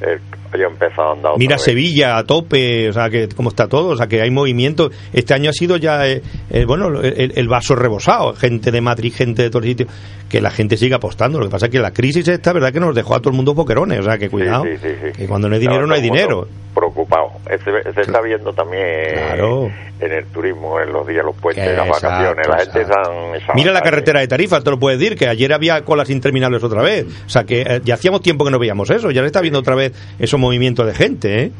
[0.00, 0.20] eh,
[0.62, 1.62] ha empezado a andar Mira vez.
[1.64, 4.90] Sevilla a tope, o sea, que cómo está todo, o sea, que hay movimiento.
[5.12, 9.12] Este año ha sido ya, eh, eh, bueno, el, el vaso rebosado, gente de Madrid,
[9.14, 9.88] gente de todos sitios,
[10.28, 11.38] que la gente sigue apostando.
[11.40, 13.36] Lo que pasa es que la crisis esta, verdad, que nos dejó a todo el
[13.36, 15.18] mundo boquerones, o sea, que cuidado, Sí, sí, sí, sí.
[15.18, 16.48] que cuando no hay dinero Claro, no hay dinero.
[16.74, 17.28] Preocupado.
[17.50, 19.70] Este- se está viendo también Claro.
[20.00, 22.48] en el turismo, en los días, los puentes, las Exacto, vacaciones.
[22.48, 23.02] La gente exacto.
[23.12, 26.10] están- están- Mira la carretera de Tarifa, te lo puedes decir, que ayer había colas
[26.10, 27.06] interminables otra vez.
[27.26, 29.60] O sea, que eh, ya hacíamos tiempo que no veíamos eso, ya se está viendo
[29.60, 31.52] otra vez esos movimientos de gente, ¿eh?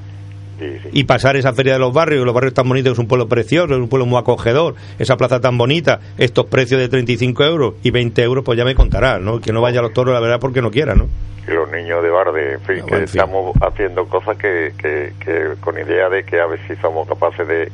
[0.59, 0.89] Sí, sí.
[0.93, 3.75] y pasar esa feria de los barrios, los barrios tan bonitos, es un pueblo precioso,
[3.75, 7.91] es un pueblo muy acogedor, esa plaza tan bonita, estos precios de 35 euros y
[7.91, 9.41] 20 euros, pues ya me contarás, ¿no?
[9.41, 11.09] Que no vaya a los toros, la verdad, porque no quiera, ¿no?
[11.47, 13.21] y los niños de Barde, en fin, que bueno, en fin.
[13.21, 17.47] estamos haciendo cosas que, que, que con idea de que a ver si somos capaces
[17.47, 17.71] de...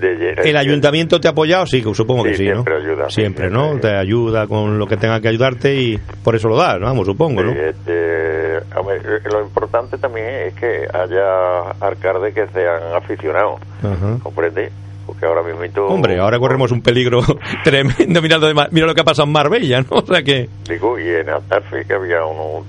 [0.00, 1.66] de ¿El ayuntamiento te ha apoyado?
[1.66, 2.54] Sí, que supongo que Sí, sí, ¿no?
[2.62, 3.64] siempre ayuda, Siempre, ¿no?
[3.68, 3.90] siempre.
[3.90, 6.86] Te ayuda con lo que tenga que ayudarte y por eso lo das, ¿no?
[6.86, 7.52] Vamos, supongo, ¿no?
[7.52, 13.60] Sí, este, a ver, eh, lo importante también es que haya alcaldes que sean aficionados,
[13.82, 14.18] Ajá.
[14.22, 14.70] ¿comprende?
[15.06, 15.86] Porque ahora mismo...
[15.86, 17.20] Hombre, ahora corremos un peligro
[17.64, 18.20] tremendo.
[18.20, 19.86] Mira lo, de mira lo que ha pasado en Marbella, ¿no?
[19.98, 20.48] O sea que.
[20.68, 22.64] Digo, y en Altarfe que había uno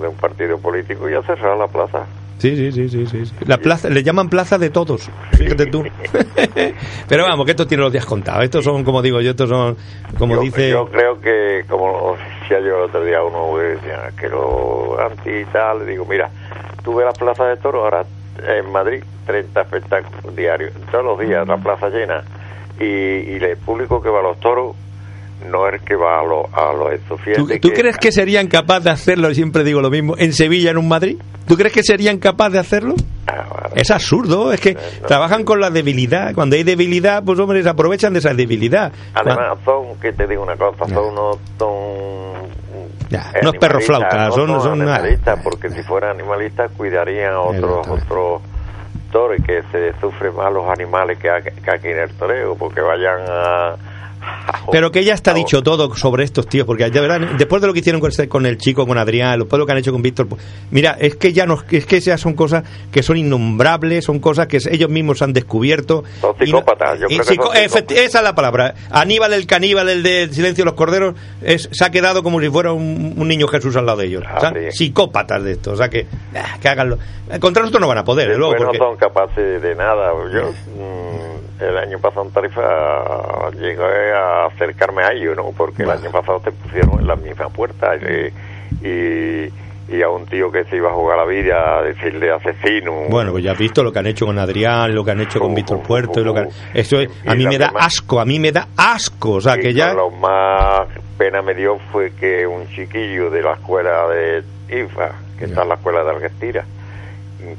[0.00, 2.06] de un partido político y ha cerrado la plaza.
[2.38, 3.34] Sí, sí, sí, sí, sí.
[3.46, 5.84] La plaza, le llaman plaza de todos, fíjate tú.
[7.08, 8.44] Pero vamos, que esto tiene los días contados.
[8.44, 9.76] Estos son, como digo yo, estos son,
[10.18, 10.70] como yo, dice...
[10.70, 15.44] Yo creo que, como decía yo el otro día, uno decía que lo anti y
[15.46, 16.30] tal, le digo, mira,
[16.82, 18.04] tú ves la plaza de toros, ahora
[18.46, 22.24] en Madrid 30 espectáculos diarios, todos los días la plaza llena,
[22.80, 24.74] y, y el público que va a los toros
[25.50, 28.84] no es que va a, lo, a los estos ¿Tú, ¿tú crees que serían capaces
[28.84, 29.32] de hacerlo?
[29.34, 30.14] Siempre digo lo mismo.
[30.18, 31.18] ¿En Sevilla, en un Madrid?
[31.46, 32.94] ¿Tú crees que serían capaces de hacerlo?
[33.26, 33.68] Ah.
[33.74, 34.80] Es absurdo, es que no.
[35.06, 36.34] trabajan con la debilidad.
[36.34, 38.92] Cuando hay debilidad, pues hombre, se aprovechan de esa debilidad.
[39.14, 42.48] Además, son, que te digo una cosa, son unos son
[43.10, 44.96] Ya, unos perros flautas, son- son nada.
[44.96, 48.42] animalistas, porque si fueran animalistas cuidarían a otros otros
[49.10, 51.28] toros que se sufren más los animales que,
[51.62, 53.76] que aquí en el toreo, porque vayan a...
[54.70, 57.72] Pero que ya está dicho todo sobre estos tíos, porque de verdad, después de lo
[57.74, 59.92] que hicieron con, este- con el chico, con Adrián, después de lo que han hecho
[59.92, 63.16] con Víctor, pues, mira, es que ya no, es que esas son cosas que son
[63.16, 66.04] innombrables, son cosas que ellos mismos han descubierto.
[66.20, 68.74] Son psicópatas, yo creo que esa es la palabra.
[68.90, 72.48] Aníbal el caníbal, el de Silencio de los Corderos, es, se ha quedado como si
[72.48, 74.22] fuera un, un niño Jesús al lado de ellos.
[74.26, 74.72] Ah, O sea, sí.
[74.86, 76.06] psicópatas de esto, o sea que,
[76.36, 76.98] ah, que háganlo.
[77.40, 80.12] Contra nosotros no van a poder, luego, porque- no son capaces de nada.
[80.32, 85.50] Yo mm, el año pasado en Tarifa llegué a acercarme a ellos, ¿no?
[85.56, 89.52] Porque el año pasado te pusieron en la misma puerta y, y,
[89.88, 92.92] y a un tío que se iba a jugar la vida a decirle asesino.
[93.08, 95.38] Bueno, pues ya has visto lo que han hecho con Adrián, lo que han hecho
[95.40, 97.72] con Uh, Víctor uh, Puerto, y lo que han- eso es, a mí me da
[97.78, 100.86] asco, a mí me da asco, o sea que ya Lo más
[101.18, 104.42] pena me dio fue que un chiquillo de la escuela de
[104.82, 106.66] IFA, que está en la escuela de Algeciras,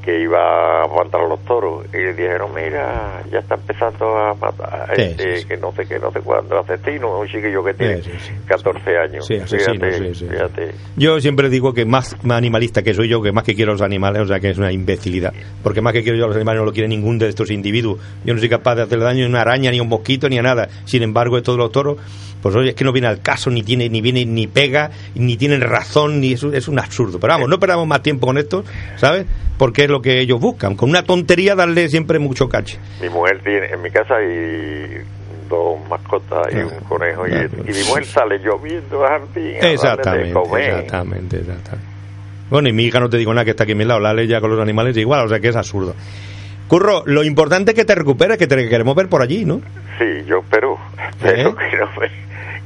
[0.04, 4.92] que iba a aguantar los toros, y le dijeron, mira, ya está empezando a matar,
[4.92, 5.48] a Sí, este, sí, sí.
[5.48, 8.34] que no sé qué, no sé cuándo, asesino, un chiquillo que tiene Sí, sí, sí.
[8.48, 9.26] 14 años.
[9.26, 10.72] Sí, asesino, fíjate, fíjate.
[10.96, 13.76] yo siempre digo que más, más animalista que soy yo, que más que quiero a
[13.76, 16.36] los animales, o sea que es una imbecilidad, porque más que quiero yo a los
[16.36, 18.00] animales no lo quiere ningún de estos individuos.
[18.26, 20.30] Yo no soy capaz de hacerle daño ni a una araña, ni a un mosquito,
[20.30, 20.68] ni a nada.
[20.86, 21.98] Sin embargo, de los toros,
[22.42, 25.38] pues oye, es que no viene al caso, ni tiene, ni viene, ni pega, ni
[25.38, 27.20] tienen razón, ni es, un- es un absurdo.
[27.20, 28.64] Pero vamos, no perdamos más tiempo con esto,
[28.98, 29.26] ¿sabes?
[29.58, 30.76] Porque es lo que ellos buscan.
[30.76, 32.80] Con una tontería darle siempre mucho cache.
[33.02, 35.02] Mi mujer tiene, en mi casa hay
[35.50, 39.48] dos mascotas y Ah, un conejo, y, ah, y mi mujer sale lloviendo al jardín
[39.48, 40.70] a darle de Exactamente, comer.
[40.70, 41.88] exactamente, exactamente.
[42.50, 44.14] Bueno, y mi hija no te digo nada que está aquí a mi lado, la
[44.14, 45.96] ley ya con los animales igual, o sea que es absurdo.
[46.68, 49.60] Curro, lo importante es que te recuperes, que te queremos ver por allí, ¿no?
[50.00, 50.78] Sí, yo espero,
[51.12, 51.56] espero ¿Eh?
[51.70, 52.08] que no me,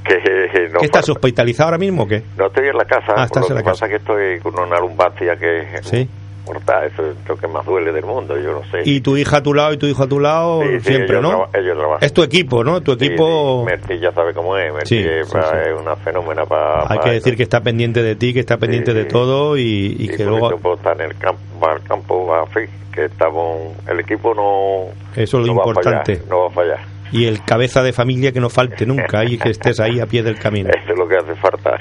[0.04, 2.24] que no ¿Qué estás hospitalizado ahora mismo o qué?
[2.38, 3.72] No estoy en la casa, Ah, estás lo en la que casa.
[3.72, 6.08] pasa es que estoy con una lumbalgia que Sí.
[6.54, 8.82] Eso es lo que más duele del mundo, yo no sé.
[8.86, 11.48] Y tu hija a tu lado y tu hijo a tu lado Sí, siempre, ¿no?
[11.52, 11.98] traba-.
[12.02, 12.82] Es tu equipo, ¿no?
[12.82, 13.64] Tu equipo...
[13.66, 15.34] Merti ya sabe cómo es, Merti Sí, es,
[15.80, 16.92] una fenómena para...
[16.92, 20.08] Hay que decir que está pendiente de ti, que está pendiente de todo y, y
[20.10, 20.52] que luego...
[20.76, 23.74] está en el campo, va al campo, va a fin, que estamos...
[23.88, 24.94] El equipo no...
[25.16, 26.16] Eso es lo no va a importante.
[26.16, 26.97] fallar, no va a fallar.
[27.12, 30.24] Y el cabeza de familia que no falte nunca y que estés ahí a pie
[30.24, 30.70] del camino.
[30.70, 31.78] Eso es lo que hace falta.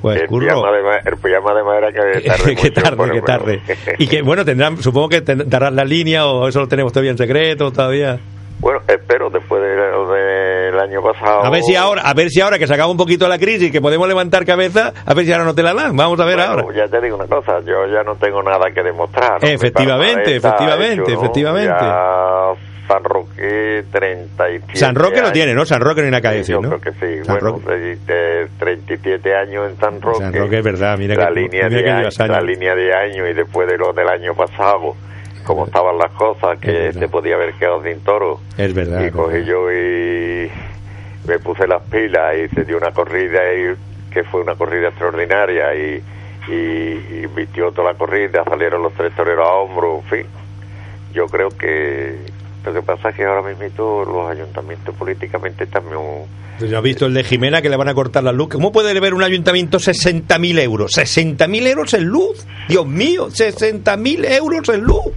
[0.00, 0.62] Pues, el, curro.
[0.62, 2.56] de, el pijama de madera que tarde.
[2.56, 3.62] que tarde, que tarde.
[3.98, 7.18] Y que, bueno, tendrán, supongo que darás la línea o eso lo tenemos todavía en
[7.18, 8.18] secreto todavía.
[8.62, 11.44] Bueno, espero después de lo del año pasado.
[11.44, 13.72] A ver si ahora, a ver si ahora que se acaba un poquito la crisis,
[13.72, 15.96] que podemos levantar cabeza, a ver si ahora no te la dan.
[15.96, 16.64] Vamos a ver Bueno, ahora.
[16.76, 19.44] Ya te digo una cosa, yo ya no tengo nada que demostrar.
[19.44, 21.20] Efectivamente, efectivamente, hecho, ¿no?
[21.20, 21.84] efectivamente.
[21.84, 25.32] Ya San Roque 37 San Roque lo años.
[25.32, 25.64] tiene, ¿no?
[25.64, 26.68] San Roque no hay nada que Sí, decir, yo ¿no?
[26.78, 27.24] creo que sí.
[27.24, 27.76] San bueno, Roque.
[27.76, 30.18] de- de 37 años en San Roque.
[30.18, 32.18] San Roque es verdad, mira la que- línea mira de que años.
[32.28, 34.94] La línea de años y después de lo del año pasado,
[35.44, 38.40] como estaban las cosas, que se podía haber quedado sin toro.
[38.58, 39.04] Es verdad.
[39.06, 39.46] y cogí verdad.
[39.48, 40.50] yo y
[41.26, 43.74] me puse las pilas y se dio una corrida y,
[44.12, 46.02] que fue una corrida extraordinaria y,
[46.48, 50.26] y, y vistió toda la corrida, salieron los tres toreros a hombro, en fin.
[51.14, 52.16] Yo creo que
[52.64, 55.98] lo que pasa es que ahora mismo los ayuntamientos políticamente también
[56.58, 58.48] Pues ya has visto el de Jimena que le van a cortar la luz.
[58.50, 60.92] ¿Cómo puede ver un ayuntamiento 60.000 euros?
[60.92, 62.46] ¿60.000 euros en luz?
[62.68, 65.12] Dios mío, 60.000 euros en luz.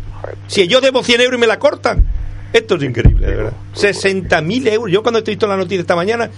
[0.47, 2.05] Si yo debo 100 euros y me la cortan.
[2.51, 3.53] Esto es increíble, de verdad.
[3.75, 4.91] 60.000 euros.
[4.91, 6.29] Yo cuando estoy visto la noticia esta mañana,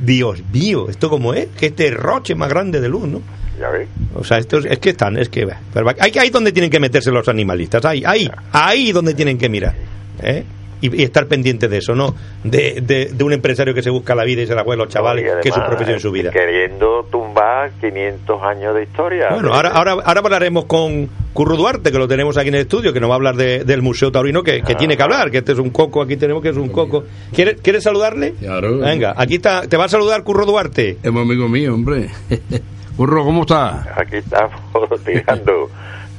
[0.00, 1.48] Dios mío, ¿esto cómo es?
[1.58, 3.22] Qué derroche más grande de luz, ¿no?
[3.60, 3.88] ya ves.
[4.14, 5.48] O sea, esto es, es que están, es que...
[5.72, 9.48] Pero ahí, ahí donde tienen que meterse los animalistas, ahí, ahí, ahí donde tienen que
[9.48, 9.74] mirar.
[10.22, 10.44] ¿eh?
[10.80, 12.14] Y, y estar pendiente de eso, ¿no?
[12.44, 14.84] De, de, de un empresario que se busca la vida y se la juega a
[14.84, 16.30] los chavales, que es su profesión y su vida.
[16.30, 19.28] Queriendo tumbar 500 años de historia.
[19.30, 22.92] Bueno, ahora, ahora, ahora hablaremos con Curro Duarte, que lo tenemos aquí en el estudio,
[22.92, 25.38] que nos va a hablar de- del Museo Taurino, que, que tiene que hablar, que
[25.38, 27.04] este es un coco, aquí tenemos que es un coco.
[27.32, 28.34] ¿Quieres, ¿quieres saludarle?
[28.38, 28.78] Claro.
[28.78, 30.98] Venga, aquí está, te va a saludar Curro Duarte.
[31.02, 32.10] Es un amigo mío, hombre.
[32.98, 33.94] Burro, ¿cómo está?
[33.96, 34.60] Aquí estamos
[35.04, 35.70] tirando,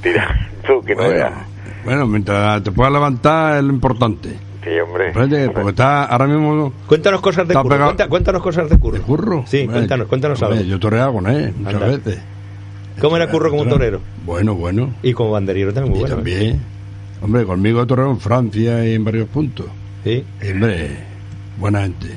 [0.01, 1.33] tira, tú que no Bueno, veas.
[1.85, 4.29] bueno, mientras te puedas levantar es lo importante.
[4.63, 5.05] Sí, hombre.
[5.13, 7.69] Comprende, Porque está ahora mismo Cuéntanos cosas de curro.
[7.69, 8.97] pegado- cuenta- cuéntanos cosas de curro.
[8.97, 9.43] de curro.
[9.47, 10.69] Sí, Hombre, cuéntanos, cuéntanos hombre, algo.
[10.69, 11.87] Yo toreaba con él muchas Anda.
[11.87, 12.19] veces.
[12.99, 14.01] ¿Cómo era curro como torero?
[14.25, 14.93] Bueno, bueno.
[15.03, 16.15] Y como banderillero también muy Y bueno.
[16.15, 16.17] ¿eh?
[16.17, 16.61] también.
[17.21, 19.67] Hombre, conmigo he toreado en Francia y en varios puntos.
[20.03, 20.23] Sí.
[20.41, 20.97] Y, hombre,
[21.57, 22.07] buena gente.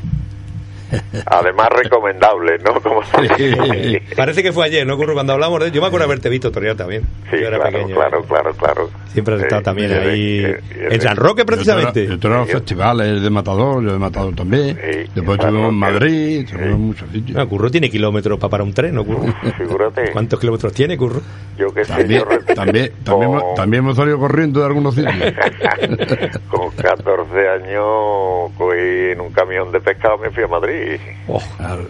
[1.26, 2.81] Además, recomendable, ¿no?
[2.81, 3.98] Como Sí.
[4.16, 5.14] Parece que fue ayer, ¿no, Curro?
[5.14, 5.72] Cuando hablamos de él.
[5.72, 7.03] Yo me acuerdo haberte visto torear también.
[7.31, 7.94] Sí, Yo era claro, pequeño.
[7.94, 8.90] claro, claro, claro.
[9.12, 10.38] Siempre has estado Eh, también ahí.
[10.40, 12.07] de- En San Roque, precisamente.
[12.07, 14.76] Yo toreaba en festivales de Matador, yo de Matador también.
[14.76, 15.74] Sí, Después estuvimos en.
[15.74, 17.37] Madrid, estuvimos en muchos sitios.
[17.37, 19.33] No, Curro tiene kilómetros para parar un tren, ¿no, Curro?
[19.59, 21.20] Figúrate, ¿Cuántos kilómetros tiene, Curro?
[21.59, 25.14] yo que sé, También, yo también, también, con- también hemos salido corriendo de algunos sitios.
[26.48, 30.79] con 14 años cogí en un camión de pescado me fui a Madrid.
[31.28, 31.40] Oh.
[31.56, 31.84] Claro.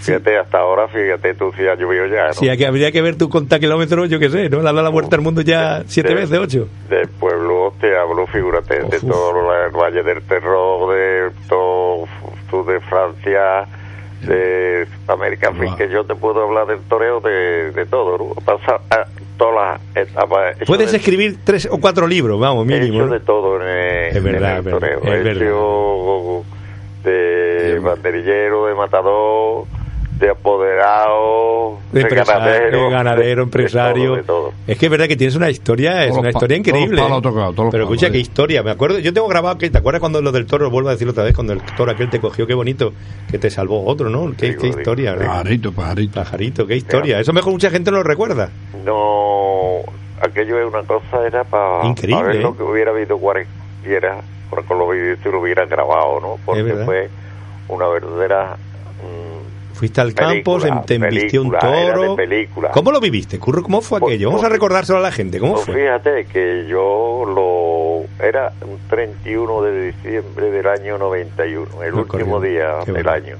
[0.00, 2.32] Fíjate, hasta ahora, fíjate tú si ha llovido ya, ¿no?
[2.34, 4.58] Sí, hay que, habría que ver tu contar kilómetros, yo qué sé, ¿no?
[4.62, 6.68] Le has dado la vuelta al mundo ya siete de- veces, ocho.
[6.88, 12.04] Del pueblo te hablo, fíjate, de Uf, todo el Valle del Terror, de todo
[12.48, 13.66] sur de Francia,
[14.22, 15.76] de América, en fin, Guau.
[15.78, 18.34] que yo te puedo hablar del toreo de, de todo, ¿no?
[18.44, 19.04] Pasar a
[19.36, 20.60] todas las etapas.
[20.60, 22.98] He Puedes de- escribir tres o cuatro libros, vamos, He mínimo.
[22.98, 23.12] hecho ¿no?
[23.14, 24.98] de todo en el, Es verdad, en el es verdad, toreo.
[24.98, 25.42] es He verdad.
[25.42, 26.44] hecho
[27.04, 27.84] de Sí.
[27.84, 29.64] banderillero, de matador,
[30.18, 32.84] de apoderado, De, ganadero.
[32.84, 34.16] de ganadero, de- empresario.
[34.16, 34.52] De todo, de todo.
[34.66, 37.00] Es que es verdad que tienes una historia, es Todos una historia increíble.
[37.02, 37.22] palos ¿eh?
[37.22, 38.12] tocados, Pero palos, escucha, sí.
[38.12, 38.62] qué historia.
[38.64, 40.70] Me acuerdo, yo tengo grabado que, ¿te acuerdas cuando lo del toro?
[40.70, 42.92] Vuelvo a decirlo otra vez, cuando el toro aquel te cogió, qué bonito,
[43.30, 44.32] que te salvó otro, ¿no?
[44.36, 45.24] Qué, Sí, qué lo historia, ¿no?
[45.26, 46.14] Pajarito, pajarito.
[46.14, 47.20] Pajarito, qué historia.
[47.20, 48.50] Eso mejor mucha gente no lo recuerda.
[48.84, 49.78] No,
[50.20, 52.40] aquello es una cosa, era para Increíble, ver ¿eh?
[52.42, 54.16] lo que hubiera habido cualquiera,
[54.50, 56.38] porque lo, si lo hubiera grabado, ¿no?
[56.44, 57.08] Porque fue
[57.68, 58.56] una verdadera...
[59.02, 62.16] mm, Fuiste al campo, te embistió un toro.
[62.16, 62.70] película.
[62.72, 63.62] ¿Cómo lo viviste, Curro?
[63.62, 64.28] ¿Cómo fue Pues- aquello?
[64.30, 65.38] Vamos a recordárselo a la gente.
[65.38, 65.74] ¿Cómo Pues fue?
[65.76, 68.24] fíjate que yo lo...
[68.26, 72.40] Era un 31 de diciembre del año 91, el No, último corrió.
[72.40, 73.10] día Qué del bueno.
[73.12, 73.36] año.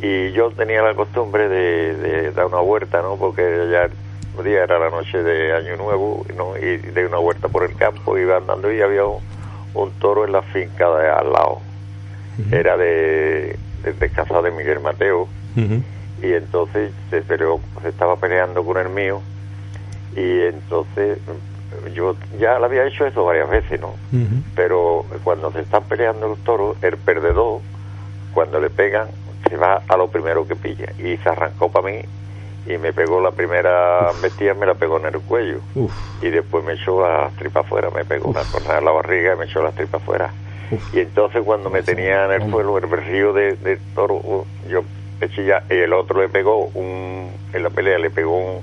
[0.00, 3.14] Y yo tenía la costumbre de, de dar una vuelta, ¿no?
[3.16, 3.88] Porque ya
[4.42, 6.56] día era la noche de Año Nuevo, ¿no?
[6.58, 9.18] Y de una vuelta por el campo, iba andando y había un,
[9.74, 11.58] un toro en la finca de al lado.
[12.50, 15.28] Era de, de, de casa de Miguel Mateo.
[16.22, 19.20] Y entonces se peleó, se estaba peleando con el mío.
[20.16, 21.18] Y entonces
[21.94, 23.94] yo ya le había hecho eso varias veces, ¿no?
[24.54, 27.60] Pero cuando se están peleando los toros, el perdedor,
[28.34, 29.08] cuando le pegan,
[29.48, 30.92] se va a lo primero que pilla.
[30.98, 32.02] Y se arrancó para mí
[32.66, 35.58] y me pegó la primera embestida, me la pegó en el cuello.
[35.74, 35.92] Uf.
[36.22, 39.38] y después me echó las tripas afuera, me pegó una cornada en la barriga y
[39.38, 40.32] me echó las tripas afuera.
[40.94, 44.82] Y entonces cuando me tenía en el suelo, el berrío de, de toro, yo
[45.20, 48.60] eché ya, y el otro le pegó, un, en la pelea le pegó un,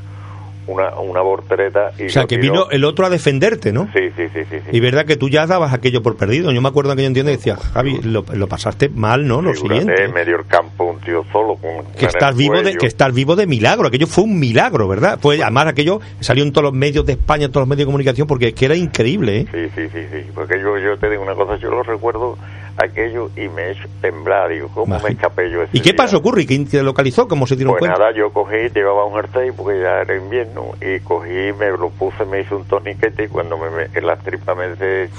[0.72, 2.54] una, una voltereta y O sea, que tiró.
[2.54, 3.86] vino el otro a defenderte, ¿no?
[3.94, 4.58] Sí, sí, sí, sí.
[4.60, 4.70] sí.
[4.72, 6.52] Y verdad que tú ya dabas aquello por perdido.
[6.52, 9.42] Yo me acuerdo que yo entiendo y decía, Javi, lo, lo pasaste mal, ¿no?
[9.42, 10.04] Lo Figúrate, siguiente.
[10.06, 13.36] en medio del campo un tío solo con Que estás vivo de, que estás vivo
[13.36, 13.88] de milagro.
[13.88, 15.20] Aquello fue un milagro, ¿verdad?
[15.22, 17.92] Fue además aquello salió en todos los medios de España, en todos los medios de
[17.92, 19.46] comunicación, porque es que era increíble, ¿eh?
[19.52, 20.30] Sí, sí, sí, sí.
[20.34, 22.38] Porque yo, yo te digo una cosa, yo lo recuerdo
[22.84, 24.50] aquello y me he hecho temblar.
[24.50, 25.08] Digo, ¿cómo Imagínate.
[25.08, 25.98] me escapé yo ese ¿Y qué día?
[25.98, 26.46] pasó, Curry?
[26.46, 27.28] ¿Quién te localizó?
[27.28, 27.98] ¿Cómo se dieron Pues cuenta?
[28.00, 32.26] nada, yo cogí, llevaba un jersey porque ya era invierno y cogí, me lo puse,
[32.26, 35.10] me hice un torniquete y cuando me, me- en las tripas me, se-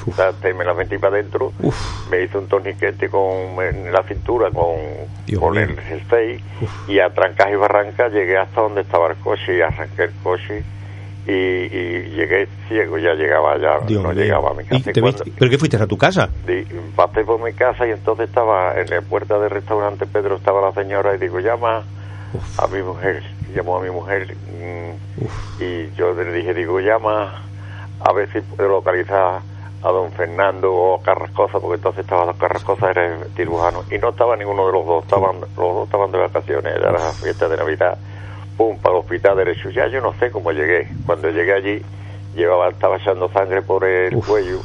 [0.55, 1.53] me las metí para adentro,
[2.11, 3.31] me hice un torniquete con,
[3.63, 4.77] en la cintura con,
[5.27, 6.43] Dios con el jersey
[6.89, 10.63] y a trancas y barrancas llegué hasta donde estaba el coche y arranqué el coche
[11.27, 14.93] y, y llegué ciego, ya llegaba ya, Dios no llegaba a mi ¿Y casa.
[14.93, 16.29] Te cuando- ¿Pero qué fuiste a tu casa?
[16.47, 16.65] Di-
[16.97, 20.73] pasé por mi casa y entonces estaba en la puerta del restaurante Pedro estaba la
[20.73, 21.83] señora y digo llama
[22.59, 23.23] a mi mujer
[23.55, 27.43] llamó a mi mujer mm, y yo le dije digo llama
[28.01, 29.41] a ver si puedo localizar
[29.83, 33.99] a don Fernando o a Carrascosa porque entonces estaba don Carrascosa era el cirujano y
[33.99, 37.49] no estaba ninguno de los dos estaban los dos estaban de vacaciones era la fiesta
[37.49, 37.99] de navidad
[38.61, 41.83] pum para el hospital derecho ya yo no sé cómo llegué cuando llegué allí
[42.35, 44.27] llevaba estaba echando sangre por el Uf.
[44.29, 44.61] cuello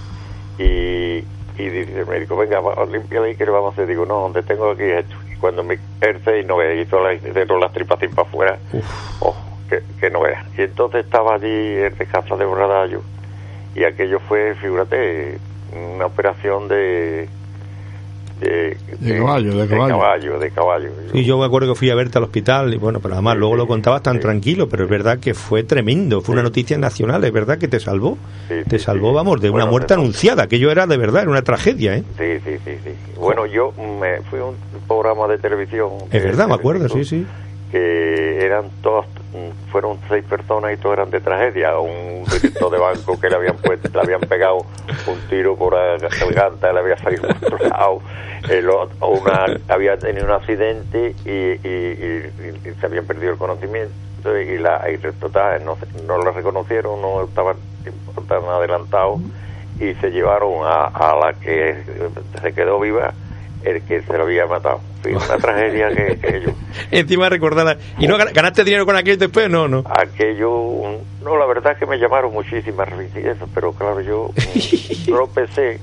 [0.57, 1.23] y,
[1.57, 3.87] y dice el médico, venga, límpiale ahí que le vamos a hacer.
[3.87, 5.15] Digo, no, donde tengo aquí es esto.
[5.31, 8.59] Y cuando me erce y no y todas las, dentro las tripas así para afuera,
[9.19, 9.35] oh,
[9.69, 10.45] que, que no veas.
[10.57, 13.01] Y entonces estaba allí el de casa de Borradallo
[13.73, 15.37] y aquello fue, figúrate,
[15.73, 17.27] una operación de...
[18.49, 19.97] De, De caballo, de caballo.
[19.97, 20.89] caballo, de caballo.
[21.11, 23.39] Sí, yo me acuerdo que fui a verte al hospital y bueno, pero además Sí,
[23.39, 24.21] luego sí, lo contabas tan sí.
[24.21, 27.79] tranquilo, pero es verdad que fue tremendo, fue una noticia nacional, es verdad que te
[27.79, 29.15] salvó, Sí, te salvó, sí.
[29.15, 32.03] vamos, de una muerte anunciada, que yo era de verdad, era una tragedia, ¿eh?
[32.17, 32.91] Sí, sí, sí, sí.
[33.17, 34.55] Bueno, yo me fui a un
[34.87, 35.89] programa de televisión.
[36.11, 37.25] Es verdad, me acuerdo, sí, sí.
[37.71, 39.05] Que eran todas
[39.71, 41.77] fueron seis personas y todos eran de tragedia.
[41.77, 44.59] Un director de banco que le habían puesto, le habían pegado
[45.07, 48.01] un tiro por la garganta, le había salido por otro lado.
[48.49, 51.59] El otro- una había tenido un accidente y,
[52.79, 53.91] se habían perdido el conocimiento
[54.39, 57.57] y la y total, no, no lo reconocieron, no estaban
[58.49, 59.19] adelantados
[59.79, 61.75] y se llevaron a, a la que
[62.41, 63.13] se quedó viva
[63.63, 64.79] el que se lo había matado.
[65.13, 66.51] Una tragedia que, que yo
[66.91, 67.77] Encima recordar.
[67.99, 69.49] ¿Y no gan- ganaste dinero con aquello después?
[69.49, 69.83] No, no.
[69.89, 75.79] aquello no la verdad es que me llamaron muchísimas eso pero claro yo mm, tropecé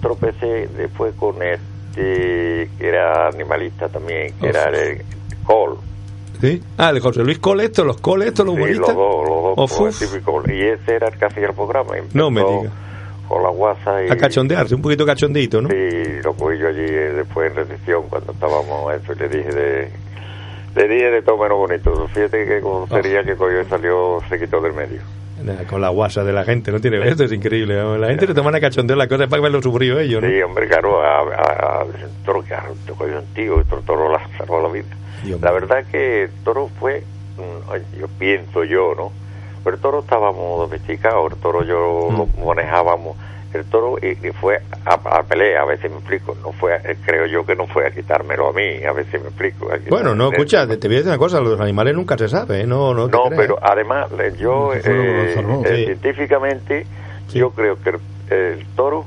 [0.00, 5.02] tropecé después con este que era animalista también que era el
[5.44, 5.76] Cole
[6.40, 6.60] ¿Sí?
[6.76, 10.44] Ah, el José Luis Cole, esto, los Cole, esto, los Sí, los dos los dos
[10.48, 12.72] y ese era el que hacía el programa No me empezó diga.
[13.32, 15.68] Con la guasa y A cachondearse, un poquito cachondito, ¿no?
[15.70, 19.88] Sí, lo cogí yo allí después en recepción cuando estábamos eso y le dije de
[20.74, 24.38] le dije de todo menos bonito fíjate que como sería que cogió y salió se
[24.38, 25.00] quitó del medio
[25.68, 27.74] Con la guasa de la gente, no tiene esto es increíble.
[27.74, 27.98] ¿no?
[27.98, 30.28] La gente se toman a cachondear las cosas para verlo sufrido ellos, ¿no?
[30.28, 31.86] Sí, hombre, claro, a, a,
[32.24, 32.54] toro que
[32.86, 34.86] te cogió un tío, el toro, toro la salvó la vida.
[35.24, 37.02] Dios la verdad es que el toro fue,
[37.36, 39.21] mm, yo pienso yo, ¿no?
[39.64, 42.16] Pero el toro estábamos domesticados, el toro yo Mm.
[42.40, 43.16] lo manejábamos,
[43.54, 46.80] el toro y, y fue a, a pelea, a veces me explico, no fue, a-
[47.04, 49.68] creo yo que no fue a quitármelo a mí, a veces me explico.
[49.90, 52.62] Bueno, no, escucha, te, te voy a decir una cosa, los animales nunca se sabe,
[52.62, 52.66] ¿eh?
[52.66, 55.34] no, no no, pero además yo eh, eh,
[55.66, 55.84] Sí.
[55.84, 56.86] científicamente
[57.28, 57.38] Sí.
[57.38, 57.98] yo creo que el,
[58.30, 59.04] el toro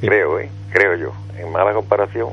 [0.00, 0.06] Sí.
[0.06, 2.28] creo, eh, creo yo, en mala comparación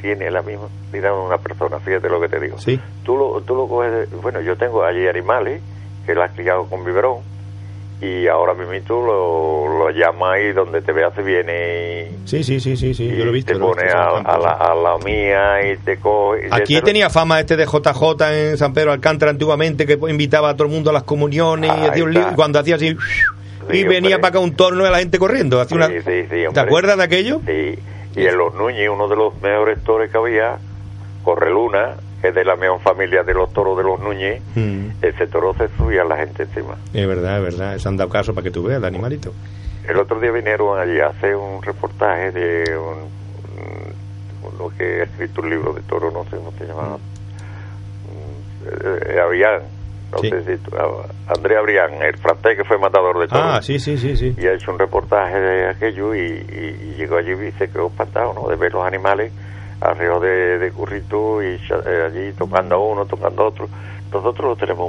[0.00, 1.78] tiene la misma vida de una persona.
[1.80, 2.58] Fíjate lo que te digo.
[2.58, 2.78] Sí.
[3.04, 5.62] Tú lo, tú lo coges, bueno, yo tengo allí animales
[6.06, 7.18] que lo has criado con biberón
[8.00, 12.44] y ahora mismo tú lo, lo llamas ahí donde te veas se viene y, Sí,
[12.44, 13.52] sí, sí, sí, sí, y yo lo he visto.
[13.54, 16.46] te pone visto, a, la, a la mía y te coge.
[16.46, 20.50] y Aquí ese- tenía fama este de JJ en San Pedro Alcántara antiguamente, que invitaba
[20.50, 22.94] a todo el mundo a las comuniones y lío, y cuando hacía así,
[23.70, 24.18] y venía hombre.
[24.18, 25.58] para acá un torno de la gente corriendo.
[25.60, 25.86] Hacía una...
[25.88, 27.40] Sí, sí, ¿Te acuerdas de aquello?
[27.46, 27.78] Sí,
[28.14, 30.58] y en Los Núñez, uno de los mejores toros que había,
[31.24, 31.94] Correluna,
[32.26, 35.54] que es de la misma familia de los toros de Los Núñez, Mm, ese toro
[35.54, 36.74] se subía a la gente encima.
[36.92, 39.32] es verdad, es verdad, se han dado caso para que tú veas el animalito.
[39.88, 42.98] El otro día vinieron allí a hacer un reportaje de un,
[43.62, 49.12] un- uno que ha escrito un libro de toro, no sé cómo se llama, mm,
[49.14, 49.60] eh, Abrián,
[50.12, 50.30] no Sí.
[50.30, 53.44] sé si tú- ah, André Abrián, el francés que fue matador de toros.
[53.46, 54.34] Ah, sí, sí, sí, sí.
[54.36, 57.86] y ha hecho un reportaje de aquello y, y- y llegó allí y se quedó
[57.88, 58.48] espantado ¿no?
[58.48, 59.30] de ver los animales
[59.80, 63.68] alrededor de, de Currito y eh, allí tocando a uno, tocando a otro.
[64.12, 64.88] Nosotros lo tenemos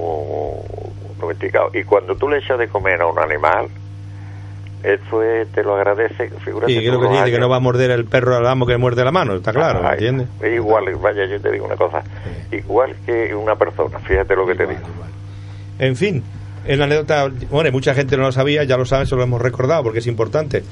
[1.19, 1.69] domesticado.
[1.73, 3.67] Y cuando tú le echas de comer a un animal,
[4.83, 6.29] eso es- te lo agradece.
[6.45, 8.77] Figúrate Sí, tú que que no va a morder el perro al amo que le
[8.77, 10.27] muerde la mano, está claro, ¿me Ay, entiendes?
[10.41, 12.03] es igual, vaya, yo te digo una cosa.
[12.51, 14.81] Igual que una persona, fíjate lo que te digo.
[15.79, 16.23] En fin,
[16.65, 19.41] es la anécdota, bueno, mucha gente no lo sabía, ya lo saben, se lo hemos
[19.41, 20.63] recordado porque es importante.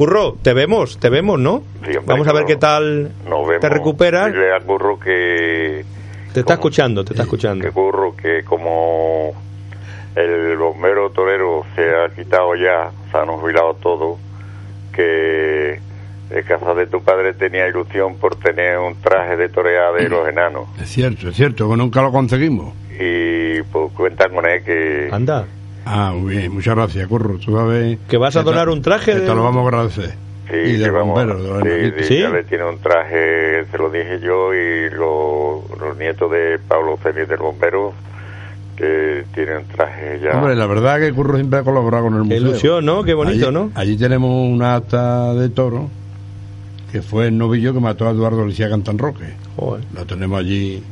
[0.00, 1.58] Curro, te vemos, te vemos, ¿no?
[1.84, 3.60] Sí, hombre, Vamos a ver no- qué tal Nos vemos.
[3.60, 4.32] te recuperas.
[4.32, 5.84] Dile a Curro que...
[6.32, 7.62] Te está como- escuchando, te está escuchando.
[7.66, 9.34] que curro que como
[10.16, 14.16] el bombero torero se ha quitado ya, se han jubilado todo,
[14.94, 15.78] que
[16.30, 20.26] en casa de tu padre tenía ilusión por tener un traje de toreada de los
[20.26, 22.72] enanos Es cierto, es cierto, que nunca lo conseguimos.
[22.98, 25.46] y pues cuentan con él que Anda,
[25.84, 27.38] Ah, muy bien, muchas gracias, Curro.
[27.38, 27.98] Tú sabes.
[28.08, 30.14] Que vas a donar un traje de- Te lo vamos a agradecer.
[30.50, 32.20] sí, y de vamos- bombero, de sí, sí, ¿Sí?
[32.20, 36.96] ya le tiene un traje, se lo dije yo y lo- los nietos de Pablo
[36.96, 37.92] Félix del bombero
[38.76, 42.22] que tienen un traje ya Hombre, la verdad que Curro siempre ha colaborado con el
[42.22, 42.48] qué museo.
[42.50, 43.02] ilusión, ¿no?
[43.04, 43.70] Qué bonito, allí, ¿no?
[43.74, 45.88] Allí tenemos una acta de toro
[46.90, 49.34] que fue el novillo que mató a Eduardo Licía Cantanroque.
[49.56, 49.84] Joder.
[49.94, 50.82] Lo tenemos allí.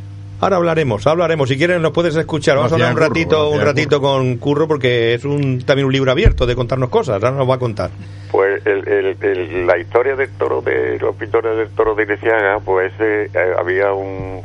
[0.41, 1.49] Ahora hablaremos, hablaremos.
[1.49, 2.57] Si quieres nos puedes escuchar.
[2.57, 5.93] Vamos a hablar un Curro, ratito, un ratito con Curro porque es un también un
[5.93, 7.15] libro abierto de contarnos cosas.
[7.15, 7.91] Ahora nos va a contar.
[8.31, 12.61] Pues el, el- el- la historia del toro, de los pintores del toro de Ilesiaga,
[12.61, 14.43] pues eh, eh, había un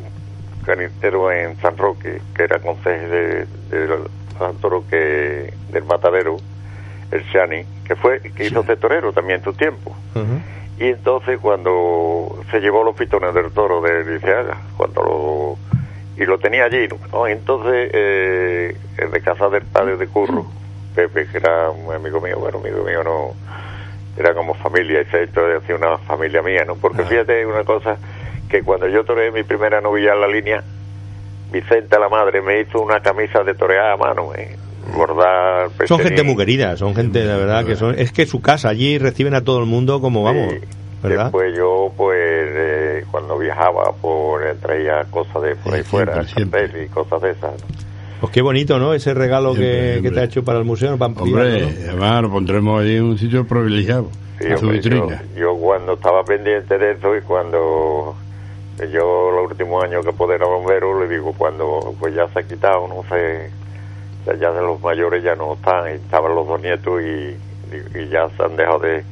[0.66, 3.88] carnicero en San Roque, que era conseje de, de
[4.40, 6.38] San Toro que, del matadero,
[7.12, 9.96] el Shani, que fue que hizo de torero también en tu tiempo.
[10.80, 15.58] Y entonces cuando se llevó los pitones del toro de Ilesiaga, cuando lo,
[16.18, 17.28] y lo tenía allí, ¿no?
[17.28, 20.46] Entonces eh, el de casa del padre de Curro,
[20.96, 23.34] Pepe, que era un amigo mío, bueno, amigo mío no,
[24.18, 26.76] era como familia, y se hacía una familia mía, ¿no?
[26.76, 27.98] Porque fíjate una cosa,
[28.50, 30.64] que cuando yo toreé mi primera novilla en la línea,
[31.52, 34.58] Vicenta, la madre, me hizo una camisa de toreada a mano, ¿eh?
[34.96, 37.96] bordar, Son gente muy querida, son gente de verdad que son.
[37.98, 40.60] Es que su casa allí reciben a todo el mundo como vamos, Sí.
[41.04, 41.24] ¿Verdad?
[41.26, 46.34] Después yo, pues, eh, cuando viajaba, por traía cosas de por Sí, ahí fuera, siempre,
[46.36, 46.62] siempre.
[46.62, 47.52] cartel y cosas de esas.
[48.22, 48.94] Pues qué bonito, ¿no?
[48.94, 50.98] Ese regalo Siempre, que, que te ha hecho para el museo.
[50.98, 51.68] Para Hombre, ¿no?
[51.90, 54.08] además lo pondremos ahí en un sitio privilegiado,
[54.40, 55.24] Sí, en su hombre, vitrina.
[55.36, 58.16] yo cuando estaba pendiente de eso y cuando
[58.92, 62.44] yo los últimos años que poder a bombero le digo cuando pues ya se ha
[62.44, 63.50] quitado no sé
[64.40, 68.10] ya de los mayores ya no están y estaban los dos nietos y, y- y
[68.10, 69.04] ya se han dejado de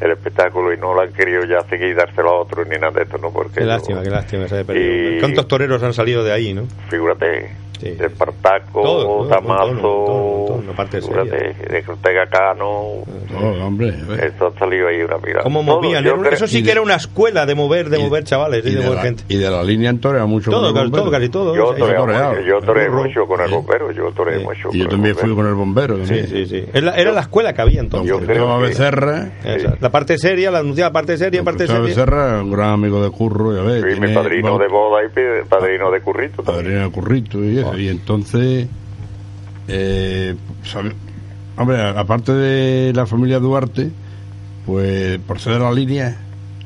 [0.00, 3.02] el espectáculo y no lo han querido ya seguir dárselo a otros ni nada de
[3.02, 5.16] esto no porque Qué yo- lástima, qué lástima se haya perdido.
[5.16, 6.62] Y- ¿Cuántos toreros han salido de ahí, no?
[6.88, 7.90] figúrate Sí.
[7.92, 12.66] de Espartaco Todo, todo, Damaso figúrate, de Ortega Cano
[13.40, 16.02] Oh, hombre, eso ha salido ahí una pila ¿Cómo Todo, movían?
[16.02, 18.68] creo- eso sí que de- era una escuela de mover, de y- mover chavales y,
[18.68, 19.24] y, de de mover la, gente.
[19.28, 21.54] y de la línea en Torre mucho Todo, casi todo, casi todo.
[21.54, 21.76] yo mucho,
[22.46, 25.36] yo mucho con el bombero, yo mucho Y yo con también el fui bombero.
[25.36, 26.06] con el bombero.
[26.06, 26.64] Sí, sí, sí.
[26.72, 28.08] Era, la escuela que había entonces.
[28.08, 29.30] Yo creo Becerra,
[29.80, 31.80] La parte seria, la anunciada parte seria, parte seria.
[31.80, 33.82] Becerra, un gran amigo de Curro, ya ves.
[33.82, 36.64] Fui mi padrino de boda y padrino de currito también.
[36.64, 37.69] padrino de Currito y eso.
[37.78, 38.68] Y entonces,
[39.68, 40.92] eh, sabe-
[41.56, 43.90] hombre, aparte de la familia Duarte,
[44.66, 46.16] pues por ser de la línea,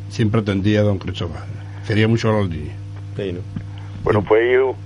[0.09, 1.43] siempre atendía a don Cristóbal.
[1.87, 2.75] Quería mucho a la línea.
[3.17, 3.41] Sí, ¿no?
[4.03, 4.77] Bueno, fue hijo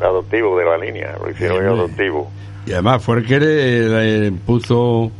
[0.00, 2.30] adoptivo de la línea, lo hicieron Sí, yo adoptivo.
[2.66, 5.10] Y además fue el que le, le puso,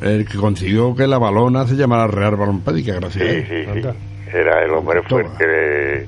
[0.00, 3.46] el que consiguió que la balona se llamara Real Balompédica, gracias a Sí, él.
[3.74, 3.88] sí, sí.
[4.36, 5.38] Era el hombre fue el Toma.
[5.38, 6.06] que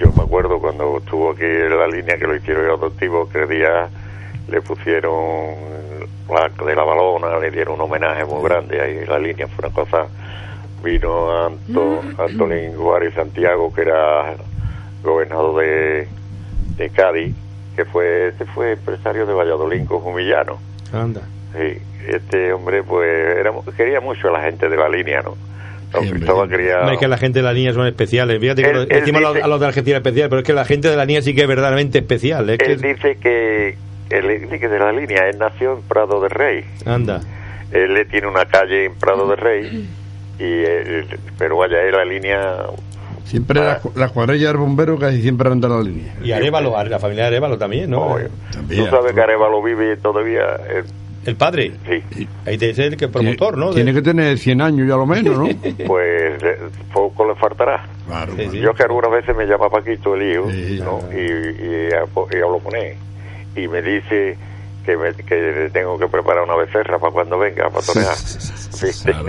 [0.00, 3.46] yo me acuerdo cuando estuvo aquí en la línea que lo hicieron yo adoptivo, que
[3.46, 3.88] día
[4.48, 5.54] le pusieron
[6.28, 9.66] la de la balona, le dieron un homenaje muy grande ahí en la línea, fue
[9.66, 10.06] una cosa
[10.82, 14.34] vino Anto, Antolín Guari Santiago, que era
[15.02, 16.08] gobernador de,
[16.76, 17.34] de Cádiz,
[17.76, 20.58] que fue, este fue empresario de Valladolid con Jumillano.
[20.92, 21.20] Anda.
[21.54, 21.78] Sí,
[22.08, 25.36] este hombre pues era, mu- quería mucho a la gente de la línea, ¿no?
[26.48, 26.80] Quería...
[26.82, 28.38] No es que la gente de la línea son especiales.
[28.40, 30.40] Fíjate que Él- lo- él decimos a los- dice- a los de Argentina especial, pero
[30.40, 32.48] es que la gente de la línea sí que es verdaderamente especial.
[32.50, 33.76] Es Él que, dice que
[34.10, 36.64] él dice que de la línea, él nació en Prado de Rey.
[36.86, 37.20] anda.
[37.72, 39.88] Él le tiene una calle en Prado de Rey,
[40.40, 41.06] y él-
[41.38, 42.56] pero vaya, él la línea...
[43.24, 46.14] Siempre las, las cuadrillas del bombero casi siempre eran de la línea.
[46.20, 48.06] Y Arevalo, la familia de Arevalo también, ¿no?
[48.14, 48.84] oye, También.
[48.84, 50.56] Tú sabes que Arevalo vive todavía...
[50.68, 50.82] eh,
[51.26, 51.72] El padre.
[51.86, 53.72] sí, Ahí te dice el que promotor, ¿no?
[53.74, 55.44] Tiene De- que tener 100 años ya lo menos, ¿no?
[55.86, 56.58] pues eh,
[56.92, 57.86] poco le faltará.
[58.06, 58.50] Claro, Sí, claro.
[58.52, 58.58] sí.
[58.60, 61.00] Yo que algunas veces me llama Paquito el hijo, Sí, ¿no?
[61.12, 62.94] y, y, y hablo con él,
[63.54, 64.36] y me dice
[64.86, 68.14] que, me, que le tengo que preparar una becerra para cuando venga, para torear.
[68.16, 68.86] Sí.
[69.04, 69.26] Claro.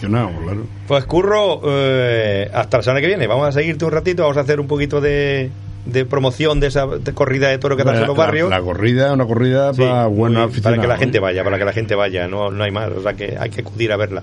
[0.00, 0.62] Claro.
[0.88, 3.26] Pues Curro, eh, hasta la semana que viene.
[3.26, 5.50] Vamos a seguirte un ratito, vamos a hacer un poquito de,
[5.84, 8.50] de promoción de esa de corrida de toro que das en los barrios.
[8.50, 10.60] La, corrida, una corrida Sí, para aficionados.
[10.60, 13.02] para que la gente vaya, para que la gente vaya, no, no hay más, o
[13.02, 14.22] sea que hay que acudir a verla.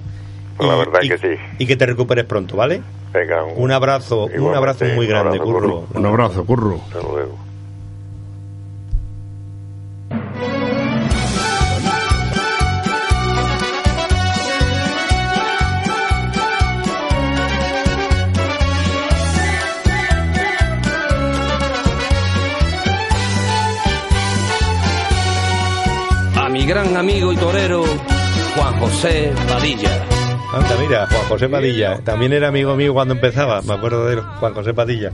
[0.59, 1.27] La verdad y, que sí.
[1.57, 2.81] Y que te recuperes pronto, ¿vale?
[3.13, 5.87] Venga, Un abrazo, un abrazo muy un grande, abrazo, Curro.
[5.93, 6.81] Un abrazo, curro.
[6.87, 7.48] Hasta luego.
[26.69, 27.83] Gran amigo y torero
[28.55, 30.05] Juan José Padilla.
[30.53, 31.97] Anda, mira, Juan José Padilla.
[32.03, 35.11] También era amigo mío cuando empezaba, me acuerdo de él, Juan José Padilla.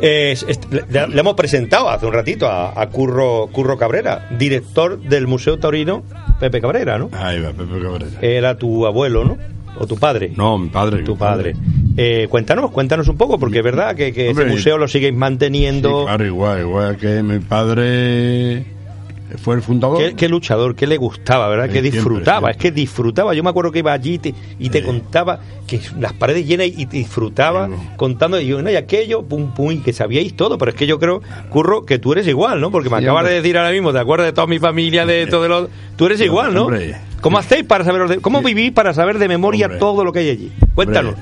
[0.00, 4.98] Es- es- le, le hemos presentado hace un ratito a, a Curro, Curro Cabrera, director
[5.00, 6.02] del Museo Taurino
[6.40, 7.08] Pepe Cabrera, ¿no?
[7.12, 8.06] Ahí va, Pepe Cabrera.
[8.20, 9.38] Era tu abuelo, ¿no?
[9.78, 10.32] O tu padre.
[10.36, 11.02] No, mi padre.
[11.04, 11.54] Tu mi padre.
[11.96, 15.12] Eh, cuéntanos, cuéntanos un poco, porque es verdad que, que Hombre, ese museo lo siguéis
[15.14, 16.04] Sí, manteniendo.
[16.04, 18.64] claro, igual, igual que mi padre
[19.38, 19.98] fue el fundador.
[19.98, 21.66] Qué, qué luchador, qué le gustaba, ¿verdad?
[21.66, 22.50] Sí, que disfrutaba, siempre.
[22.52, 23.34] es que disfrutaba.
[23.34, 24.84] Yo me acuerdo que iba allí y te, y te Sí.
[24.84, 29.52] contaba que las paredes llenas y te disfrutaba contando y yo, no, y aquello, pum,
[29.54, 30.58] pum, y que sabíais todo.
[30.58, 32.70] Pero es que yo creo, Curro, que tú eres igual, ¿no?
[32.70, 35.48] Porque me acabas de decir ahora mismo, ¿te acuerdas de toda mi familia, de todo
[35.48, 35.68] lo...
[35.96, 36.62] Tú eres igual, ¿no?
[36.66, 36.94] hombre.
[37.20, 39.78] ¿Cómo hacéis para saber, de- cómo vivís para saber de memoria Hombre.
[39.80, 40.52] todo lo que hay allí?
[40.74, 41.14] Cuéntanos.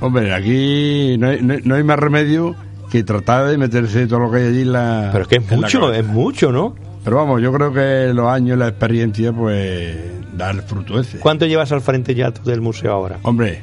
[0.00, 2.54] Hombre, aquí no hay, no, no hay más remedio
[2.90, 5.08] que tratar de meterse todo lo que hay allí en la.
[5.12, 6.74] Pero es que es mucho, es mucho, ¿no?
[7.04, 9.96] Pero vamos, yo creo que los años y la experiencia, pues,
[10.34, 11.18] da el fruto ese.
[11.18, 13.18] ¿Cuánto llevas al frente ya tú del museo ahora?
[13.22, 13.62] Hombre,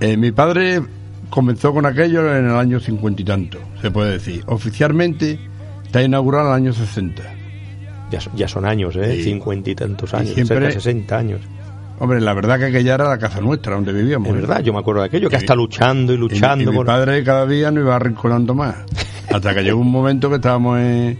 [0.00, 0.80] eh, mi padre
[1.30, 4.42] comenzó con aquello en el año cincuenta y tanto, se puede decir.
[4.46, 5.38] Oficialmente
[5.84, 7.22] está inaugurado en el año 60.
[8.10, 9.22] Ya, son- ya son años, ¿eh?
[9.22, 11.40] Cincuenta y tantos años, siempre- cerca de 60 años.
[12.00, 14.28] Hombre, la verdad que aquella era la casa nuestra, donde vivíamos.
[14.28, 16.64] Es verdad, yo me acuerdo de aquello, que Y- hasta luchando y Y luchando.
[16.64, 18.76] y mi por- padre cada día nos iba arrinconando más.
[19.30, 21.18] Hasta que llegó un momento que estábamos en,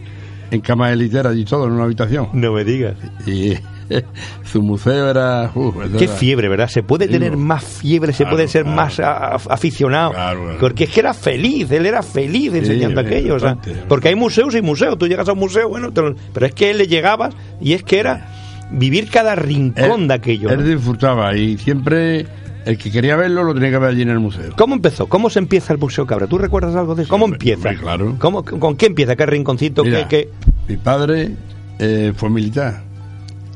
[0.50, 2.28] en cama de litera y todo, en una habitación.
[2.32, 2.94] No me digas.
[3.26, 3.54] Y
[4.44, 5.50] su museo era...
[5.98, 6.68] Qué era- fiebre, ¿verdad?
[6.68, 8.76] Se puede tener más fiebre, se claro, puede ser claro.
[8.76, 10.12] más a- aficionado.
[10.12, 10.56] Claro.
[10.60, 13.34] Porque es que era feliz, él era feliz enseñando sí, aquello.
[13.36, 13.82] o sea, bastante.
[13.88, 14.98] porque hay museos y museos.
[14.98, 17.72] Tú llegas a un museo, bueno, te lo- pero es que él le llegabas y
[17.74, 18.28] es que era
[18.70, 20.50] vivir cada rincón Él- de aquello.
[20.50, 20.64] Él ¿no?
[20.66, 22.26] disfrutaba y siempre
[22.70, 24.52] el que quería verlo lo tenía que ver allí en el museo.
[24.56, 25.06] ¿Cómo empezó?
[25.08, 26.26] ¿Cómo se empieza el Museo Cabra?
[26.26, 27.10] ¿Tú recuerdas algo de eso?
[27.10, 27.68] ¿Cómo empieza?
[27.68, 28.16] hombre, claro.
[28.18, 29.16] ¿Cómo, ¿Con qué empieza?
[29.16, 29.82] ¿Qué rinconcito?
[29.82, 30.28] ¿Qué, Mira, qué-
[30.68, 31.30] Mi padre
[31.78, 32.82] eh, fue militar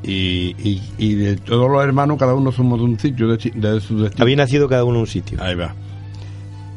[0.02, 3.80] y, y, y de todos los hermanos cada uno somos de un sitio, de, de
[3.80, 4.22] su destino.
[4.24, 5.42] Había nacido cada uno en un sitio.
[5.42, 5.74] Ahí va.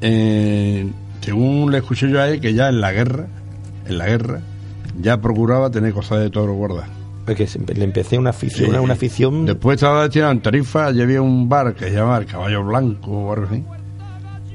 [0.01, 0.87] Eh,
[1.21, 3.27] según le escuché yo a él, que ya en la guerra,
[3.87, 4.41] en la guerra,
[5.01, 6.89] ya procuraba tener cosas de toro guardadas.
[7.25, 9.45] Porque le empecé una afición, una, una afición.
[9.45, 13.11] Después estaba destinado en Tarifa, allí había un bar que se llamaba El Caballo Blanco
[13.11, 13.63] o algo así.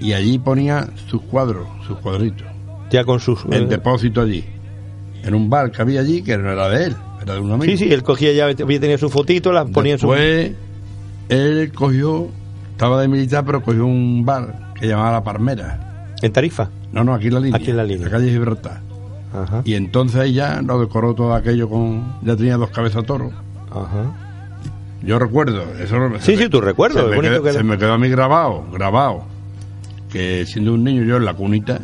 [0.00, 2.46] Y allí ponía sus cuadros, sus cuadritos,
[2.90, 3.44] ya con sus.
[3.46, 4.44] en eh, depósito allí.
[5.22, 7.70] En un bar que había allí, que no era de él, era de un amigo.
[7.70, 10.06] sí, sí, él cogía ya, había tenido su fotito, la ponía en su.
[10.08, 10.52] Después,
[11.28, 12.28] él cogió,
[12.70, 16.14] estaba de militar, pero cogió un bar que llamaba La Parmera.
[16.22, 16.70] En Tarifa.
[16.92, 17.56] No, no, aquí en la línea.
[17.56, 18.08] Aquí en la línea.
[18.08, 18.89] calle Gibraltar.
[19.32, 19.62] Ajá.
[19.64, 22.14] Y entonces ya lo decoró todo aquello con.
[22.22, 23.30] Ya tenía dos cabezas toro.
[23.70, 24.12] Ajá.
[25.02, 27.78] Yo recuerdo, eso Sí, se sí, me- tú recuerdas, Se, me quedó, que- se me
[27.78, 29.22] quedó a mí grabado, grabado.
[30.10, 31.78] Que siendo un niño yo en la cunita,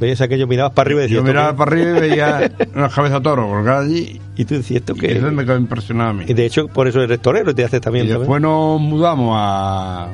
[0.00, 1.14] Veías aquello, mirabas para arriba y decías.
[1.14, 4.20] yo ¿esto miraba para arriba y veía unas cabezas toro colgadas allí.
[4.36, 5.16] Y tú decías esto que.
[5.16, 6.24] eso me quedó impresionado a mí.
[6.26, 8.06] Y de hecho, por eso eres torero y te haces también.
[8.06, 8.22] Y también.
[8.22, 10.08] después nos mudamos a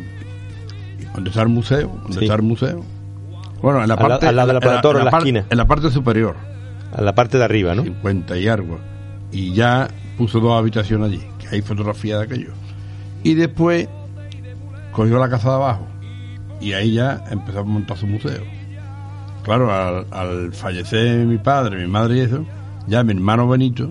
[1.14, 2.24] donde está el museo, donde Sí.
[2.26, 2.84] está el museo.
[3.62, 5.44] Bueno, en la parte al lado de la Toro, en la esquina.
[5.50, 6.36] En la parte superior,
[6.92, 7.82] A la parte de arriba, ¿no?
[7.82, 8.78] 50 y algo.
[9.32, 12.52] Y ya puso dos habitaciones allí, que hay fotografía de aquello.
[13.22, 13.88] Y después
[14.92, 15.86] cogió la casa de abajo
[16.60, 18.42] y ahí ya empezó a montar su museo.
[19.42, 22.44] Claro, al, al fallecer mi padre, mi madre y eso,
[22.86, 23.90] ya mi hermano Benito,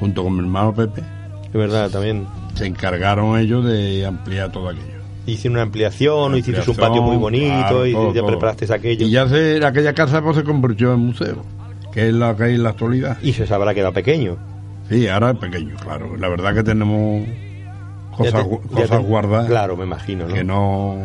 [0.00, 1.02] junto con mi hermano Pepe,
[1.46, 2.26] Es verdad, también.
[2.54, 4.97] se encargaron ellos de ampliar todo aquello.
[5.28, 8.30] Hiciste una ampliación, hiciste un patio muy bonito claro, y todo, ya todo.
[8.30, 9.06] preparaste aquello.
[9.06, 11.42] Y ya se, aquella casa pues, se convirtió en museo,
[11.92, 13.18] que es la que hay en la actualidad.
[13.22, 14.36] Y se sabrá que era pequeño.
[14.88, 16.16] Sí, ahora es pequeño, claro.
[16.16, 17.26] La verdad que tenemos
[18.16, 20.34] cosas, te- cosas te- guardadas Claro, me imagino, ¿no?
[20.34, 20.96] que no...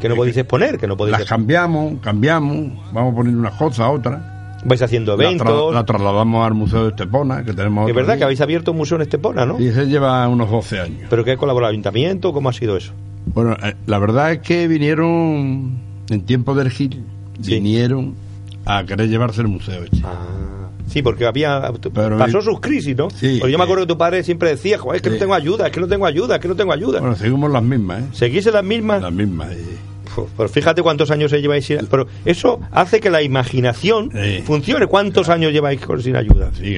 [0.00, 1.18] Que no podéis exponer, que no podéis.
[1.18, 4.22] Las cambiamos, cambiamos, vamos poniendo unas cosas, otras.
[4.64, 5.74] Vais haciendo La, tra- eventos.
[5.74, 8.96] la trasladamos al Museo de Estepona, que tenemos Es verdad que habéis abierto un museo
[8.96, 9.60] en Estepona, ¿no?
[9.60, 11.00] Y ese lleva unos 12 años.
[11.10, 12.32] ¿Pero que ha colaborado el ayuntamiento?
[12.32, 12.94] ¿Cómo ha sido eso?
[13.34, 15.78] Bueno, eh, la verdad es que vinieron,
[16.10, 17.02] en tiempo del Gil,
[17.40, 17.54] Sí.
[17.54, 18.14] vinieron
[18.66, 19.84] a querer llevarse el museo.
[19.84, 20.00] este.
[20.04, 23.08] Ah, sí, porque había Pero pasó mi- sus crisis, ¿no?
[23.10, 23.68] Sí, porque yo me sí.
[23.70, 26.06] acuerdo que tu padre siempre decía, es que no tengo ayuda, es que no tengo
[26.06, 27.00] ayuda, es que no tengo ayuda.
[27.00, 28.06] Bueno, seguimos las mismas, ¿eh?
[28.12, 29.00] ¿Seguís las mismas?
[29.02, 29.52] Las mismas.
[29.52, 29.76] eh.
[30.36, 31.86] Pero fíjate cuántos años se lleváis sin...
[31.86, 34.42] Pero eso hace que la imaginación Sí.
[34.44, 34.86] funcione.
[34.86, 36.50] ¿Cuántos años lleváis sin ayuda?
[36.54, 36.76] Sí.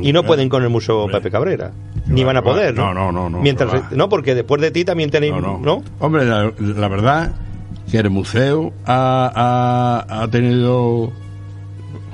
[0.00, 1.18] Y no pueden con el Museo Hombre.
[1.18, 1.72] Pepe Cabrera.
[2.06, 2.94] Ni va, van a poder, ¿no?
[2.94, 5.58] No, no, no, no, Mientras, no, porque después de ti también tenéis, No, ¿no?
[5.58, 5.82] no.
[5.98, 7.32] Hombre, la, la verdad
[7.90, 11.12] que el museo ha, ha, ha tenido,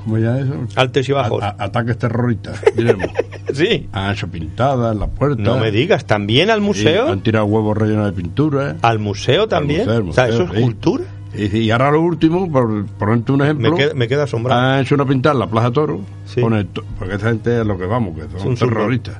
[0.05, 0.53] ¿cómo ya eso?
[0.77, 1.43] Altos y bajos.
[1.43, 3.07] A- ataques terroristas, diremos.
[3.53, 3.87] Sí.
[3.93, 5.39] han hecho pintadas en las puertas.
[5.45, 7.09] No me digas, ¿también al Sí, museo?
[7.09, 8.75] han tirado huevos rellenos de pintura.
[8.81, 9.81] ¿Al museo también?
[9.81, 10.61] museo, al o sea, ¿eso es sí.
[10.61, 11.03] cultura?
[11.37, 14.59] Y, y ahora lo último, por ponerte un ejemplo, Me quedo asombrado.
[14.61, 16.41] han hecho una pintada en la Plaza Toro, Sí.
[16.41, 19.19] con el to- porque esa gente es lo que vamos, que son terroristas.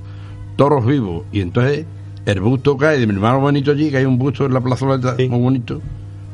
[0.57, 1.23] Toros vivos.
[1.31, 1.86] Y entonces
[2.25, 4.61] el busto cae de mi hermano bonito allí, que hay un busto en la
[5.17, 5.29] Sí.
[5.29, 5.81] muy bonito,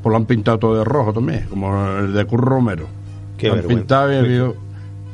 [0.01, 2.87] pues lo han pintado todo de rojo también, como el de Curro Romero.
[3.41, 3.79] Qué han vergüenza.
[3.81, 4.55] pintado y ha habido...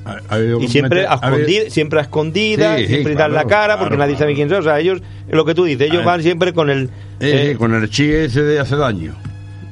[0.06, 3.16] ha- ha habido Y siempre a, ha habido- escondi- siempre a escondidas, Sí, sí, siempre
[3.16, 4.60] dan la cara, porque claro, nadie sabe quién son.
[4.60, 6.90] O sea, ellos, lo que tú dices, ellos Ah, van siempre con el...
[7.20, 9.16] Eh, eh, con el chi ese de hace daño.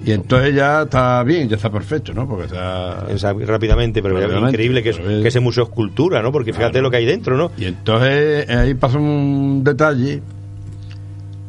[0.06, 2.28] Y entonces ya está bien, ya está perfecto, ¿no?
[2.28, 3.06] Porque está...
[3.48, 6.32] rápidamente, pero es Rápidamente, increíble que, es- es- que ese museo es cultura, ¿no?
[6.32, 6.84] Porque fíjate Claro.
[6.84, 7.52] lo que hay dentro, ¿no?
[7.58, 10.22] Y entonces eh, ahí pasa un detalle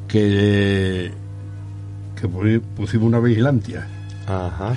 [0.08, 1.10] que,
[2.20, 3.86] que pu- pusimos una vigilancia,
[4.26, 4.74] Ajá,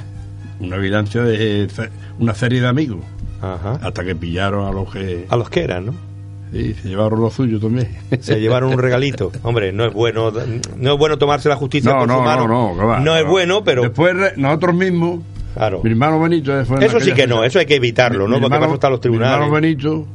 [0.60, 1.90] una vigilancia de ce-
[2.20, 3.00] una serie de amigos,
[3.42, 3.80] ajá.
[3.82, 5.94] hasta que pillaron a los que A los que eran, ¿no?
[6.52, 7.88] sí, se llevaron lo suyo también.
[8.22, 9.32] Se llevaron un regalito.
[9.44, 10.32] Hombre, no es bueno,
[10.78, 12.48] no es bueno tomarse la justicia no, por su no, mano.
[12.48, 15.22] no, no, va, No es bueno, pero Después re- nosotros mismos,
[15.54, 15.82] claro.
[15.84, 16.66] mi hermano Benito...
[16.66, 18.38] fue en Eso sí que no, eso hay que evitarlo, Mi- ¿no?
[18.38, 19.52] mi Porque hermano- para los Mi hermano tribunales.
[19.62, 20.08] Benito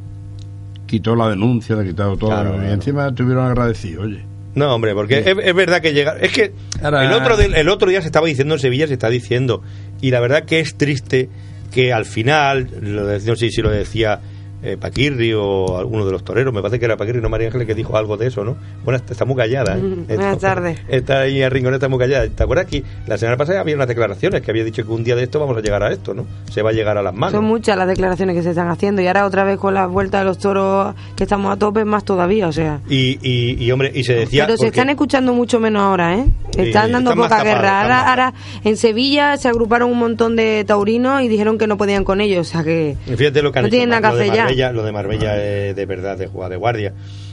[0.86, 2.30] quitó la denuncia, le ha quitado todo.
[2.30, 2.72] Claro, y claro.
[2.72, 4.24] encima estuvieron agradecidos, oye.
[4.54, 6.16] No, hombre, porque es, es verdad que llega.
[6.20, 6.52] Es que
[6.82, 9.62] Ahora- el otro, el otro día se estaba diciendo en Sevilla, se está diciendo.
[10.00, 11.28] Y la verdad que es triste
[11.74, 14.20] que al final, no sé si lo decía
[14.64, 17.66] eh, Paquirri o alguno de los toreros, me parece que era Paquirri, no María Ángeles,
[17.66, 18.56] que dijo algo de eso, ¿no?
[18.82, 19.80] Bueno, está muy callada, ¿eh?
[20.08, 20.80] Buenas tardes.
[20.88, 22.26] Está ahí en Rinconeta está muy callada.
[22.28, 25.16] ¿Te acuerdas que la semana pasada había unas declaraciones que había dicho que un día
[25.16, 26.26] de esto vamos a llegar a esto, ¿no?
[26.50, 27.32] Se va a llegar a las manos.
[27.32, 30.20] Son muchas las declaraciones que se están haciendo y ahora otra vez con la vuelta
[30.20, 32.80] de los toros que estamos a tope más todavía, o sea.
[32.88, 34.46] Y, y, y, hombre, y se decía...
[34.46, 36.24] Pero se están escuchando mucho menos ahora, ¿eh?
[36.56, 37.82] Están dando están poca guerra.
[37.82, 38.34] Ahora, ahora
[38.64, 42.48] en Sevilla se agruparon un montón de taurinos y dijeron que no podían con ellos,
[42.48, 42.96] o sea que...
[43.04, 44.53] Fíjate lo que han No tienen nada que hacer ya.
[44.54, 46.92] Marbella, Lo de Marbella es de verdad de jugar de guardia.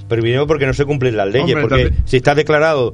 [0.10, 2.94] Pero primero porque no se cumplen las leyes, Hombre, porque también- si está declarado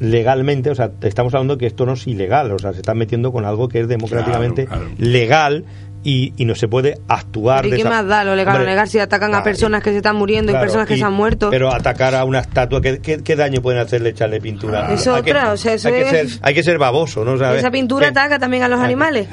[0.00, 2.98] legalmente, o sea, te estamos hablando que esto no es ilegal, o sea, se están
[2.98, 4.96] metiendo con algo que es democráticamente Claro, claro.
[4.98, 5.64] legal
[6.04, 8.64] y, y no se puede actuar ¿y de qué esa- más da lo legal o
[8.64, 11.04] legal si atacan a personas que se están muriendo claro, y personas que y- se
[11.04, 11.50] han muerto?
[11.50, 14.92] Pero atacar a una estatua, ¿qué, qué, qué daño pueden hacerle echarle pintura?
[14.92, 17.24] Es Hay que- otra, o sea, eso hay, que es- ser, hay que ser baboso,
[17.24, 17.38] ¿no?
[17.38, 17.60] ¿Sabes?
[17.60, 19.28] Esa pintura Que- ataca también a los animales.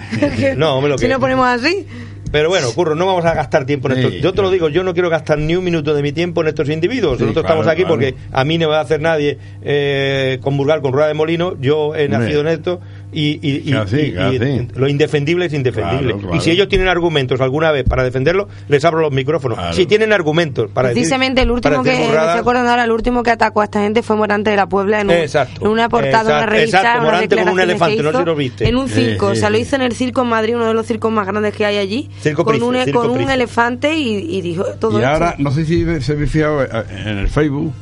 [0.56, 1.88] No, hombre, lo si que- lo ponemos así.
[2.32, 4.18] Pero bueno, Curro, no vamos a gastar tiempo en Sí, esto.
[4.18, 6.48] Yo te lo digo, yo no quiero gastar ni un minuto de mi tiempo en
[6.50, 7.18] estos individuos.
[7.18, 7.96] Sí, Nosotros claro, estamos aquí claro.
[7.96, 11.56] porque a mí no me va a hacer nadie eh, convulgar con rueda de molino.
[11.60, 12.80] Yo he nacido en esto
[13.12, 16.14] y, y- y- lo indefendible es indefendible.
[16.14, 16.36] Claro, claro.
[16.36, 19.58] Y si ellos tienen argumentos alguna vez para defenderlo, les abro los micrófonos.
[19.58, 19.74] Claro.
[19.74, 22.84] Si tienen argumentos para decir- Precisamente el último que decir me burradas- estoy acordando ahora,
[22.84, 25.62] el último que atacó a esta gente fue Morante de la Puebla en, un- Exacto.
[25.66, 26.78] en una portada de una Exacto, revista.
[26.80, 28.68] exacto, Morante con un elefante, no sé si lo viste.
[28.70, 30.74] En un circo, sí, o sea, lo hizo en el circo en Madrid, uno de
[30.74, 33.96] los circos más grandes que hay allí, Circo con, Price, un, Circo con un elefante
[33.98, 36.68] y, y dijo todo Y ahora, no sé si se habéis fijado, eh,
[37.06, 37.74] en el Facebook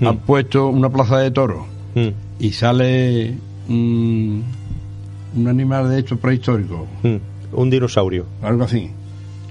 [0.00, 0.06] Hmm.
[0.06, 3.34] han puesto una plaza de toros Mm, y sale
[3.70, 4.44] un,
[5.36, 7.16] un animal de estos prehistóricos, mm,
[7.52, 8.26] un dinosaurio.
[8.42, 8.90] algo así.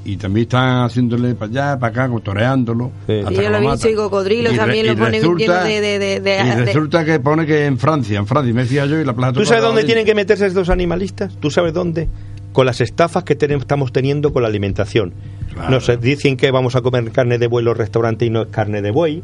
[0.06, 2.92] Y también están haciéndole para allá, para acá, como toreándolo.
[3.06, 3.20] Sí.
[3.20, 3.72] hasta Y yo lo he matan.
[3.74, 6.50] visto, y cocodrilos Y re- también lo ponen resulta- lleno de- de- de- de- y
[6.50, 9.34] de- resulta que pone que en Francia, en Francia, me decía yo, y la plaza
[9.34, 11.36] ¿Tú sabes de dónde tienen que meterse estos animalistas?
[11.40, 12.08] ¿Tú sabes dónde?
[12.54, 15.14] Con las estafas que tenemos- estamos teniendo con la alimentación.
[15.54, 15.70] Claro.
[15.70, 18.48] Nos dicen que vamos a comer carne de buey en los restaurantes y no es
[18.48, 19.22] carne de buey.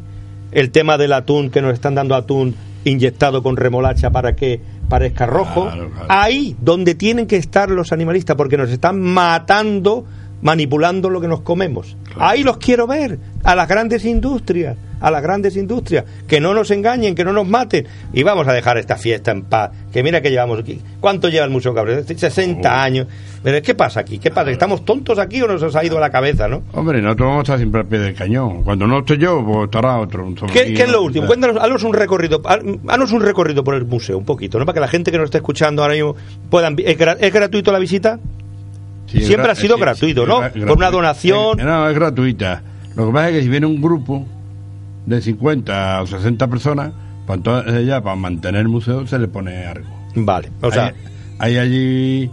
[0.52, 2.54] El tema del atún, que nos están dando atún
[2.90, 5.64] inyectado con remolacha para que parezca rojo.
[5.64, 6.06] Claro, claro.
[6.08, 10.04] Ahí donde tienen que estar los animalistas, porque nos están matando
[10.42, 11.96] manipulando lo que nos comemos.
[12.18, 16.70] Ahí los quiero ver, a las grandes industrias, a las grandes industrias, que no nos
[16.70, 17.86] engañen, que no nos maten.
[18.12, 20.80] Y vamos a dejar esta fiesta en paz, que mira que llevamos aquí.
[21.00, 22.02] ¿Cuánto lleva el Museo Cabrera?
[22.02, 23.06] 60 años.
[23.42, 24.18] Pero ¿qué pasa aquí?
[24.18, 24.50] ¿Qué pasa?
[24.50, 26.62] ¿Estamos tontos aquí o nos ha ido a la cabeza, no?
[26.72, 28.64] Hombre, nosotros vamos a estar siempre al pie del cañón.
[28.64, 30.34] Cuando no esté yo, pues estará otro.
[30.52, 31.26] ¿Qué, qué es lo último?
[31.26, 34.64] Cuéntanos, haznos un recorrido, ha- haznos un recorrido por el museo, un poquito, ¿no?
[34.66, 36.16] Para que la gente que nos está escuchando ahora mismo
[36.50, 36.74] puedan...
[36.78, 38.18] ¿Es, gra- es gratuito la visita?
[39.06, 40.66] Sí, Siempre ha sido sí, gratuito, sí, ¿no?
[40.66, 41.60] Por una donación.
[41.60, 42.62] Eh, No, es gratuita.
[42.96, 44.26] Lo que pasa es que si viene un grupo
[45.06, 46.92] de 50 o 60 personas,
[47.26, 49.88] pues entonces ya para mantener el museo se le pone algo.
[50.14, 50.92] Vale, o sea...
[51.38, 52.30] hay, allí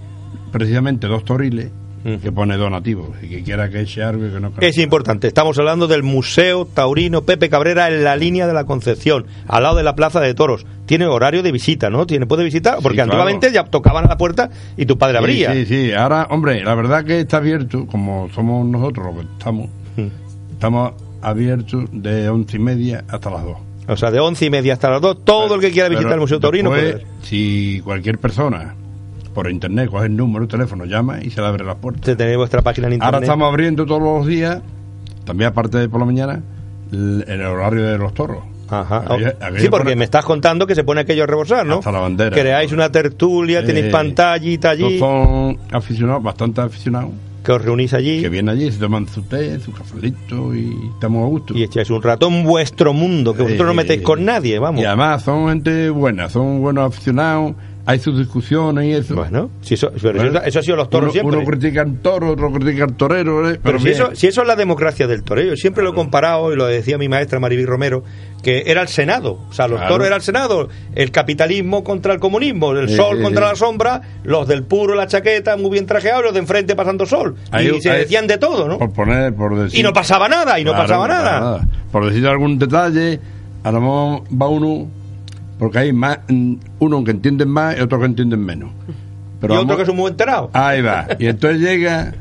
[0.51, 1.69] precisamente dos toriles
[2.05, 2.15] Mm.
[2.15, 5.57] que pone donativos y que quiera que eche algo y que no Es importante, estamos
[5.57, 9.83] hablando del Museo Taurino Pepe Cabrera en la línea de la Concepción, al lado de
[9.83, 10.65] la Plaza de Toros.
[10.85, 12.05] Tiene horario de visita, ¿no?
[12.05, 15.53] Tiene puede visitar, porque antiguamente ya tocaban a la puerta y tu padre abría.
[15.53, 19.69] Sí, sí, ahora, hombre, la verdad que está abierto, como somos nosotros los que estamos,
[19.95, 20.07] Mm.
[20.51, 20.91] estamos
[21.23, 23.57] abiertos de once y media hasta las dos.
[23.87, 26.19] O sea, de once y media hasta las dos, todo el que quiera visitar el
[26.19, 27.25] Museo Taurino después, puede.
[27.27, 28.75] Si cualquier persona
[29.33, 32.15] por internet coge el número de teléfono, llama y se le abre las puertas.
[32.15, 33.13] Tenéis vuestra página en internet.
[33.15, 34.61] Ahora estamos abriendo todos los días,
[35.25, 36.41] también aparte de por la mañana,
[36.91, 38.43] el, el horario de los toros.
[38.69, 39.03] Ajá.
[39.05, 41.75] Aquello sí, porque pone- me estás contando que se pone aquello a rebosar, ¿no?
[41.79, 42.35] Hasta la bandera.
[42.35, 47.11] Creáis una tertulia, tenéis Eh, pantallita allí, son aficionados, bastante aficionados,
[47.43, 51.23] que os reunís allí que vienen allí, se toman su té, su cafelito y estamos
[51.23, 51.53] a gusto.
[51.57, 54.81] y echáis un rato en vuestro mundo, que vosotros no Eh, metéis con nadie, vamos.
[54.81, 57.53] Y además son gente buena, son buenos aficionados,
[57.85, 59.15] hay sus discusiones y eso.
[59.15, 61.37] Bueno, si eso, pero Bueno, eso, eso ha sido los toros uno, siempre.
[61.37, 63.49] Uno critica al toro, otro critica al torero.
[63.49, 63.59] ¿eh?
[63.61, 66.53] Pero si eso, si eso es la democracia del toreo, yo siempre lo he comparado
[66.53, 68.03] y lo decía mi maestra Maribí Romero,
[68.41, 69.93] que era el Senado, o sea, los Claro.
[69.95, 73.49] toros era el Senado, el capitalismo contra el comunismo, el Sí, sol sí, contra sí.
[73.51, 77.35] la sombra, los del puro la chaqueta muy bien trajeados, los de enfrente pasando sol,
[77.51, 78.77] Ahí- y se decían de todo, ¿no?
[78.77, 79.79] Por poner, por decir.
[79.79, 81.67] Y no pasaba nada, y no Claro, pasaba nada.
[81.91, 83.19] Por decir algún detalle,
[83.63, 84.87] a lo mejor va uno,
[85.59, 88.71] porque hay más, mm, uno que entienden más y otro que entienden menos.
[89.39, 90.49] Pero y otro vamos- que es un muy enterado.
[90.53, 91.07] Ahí va.
[91.19, 92.13] Y entonces llega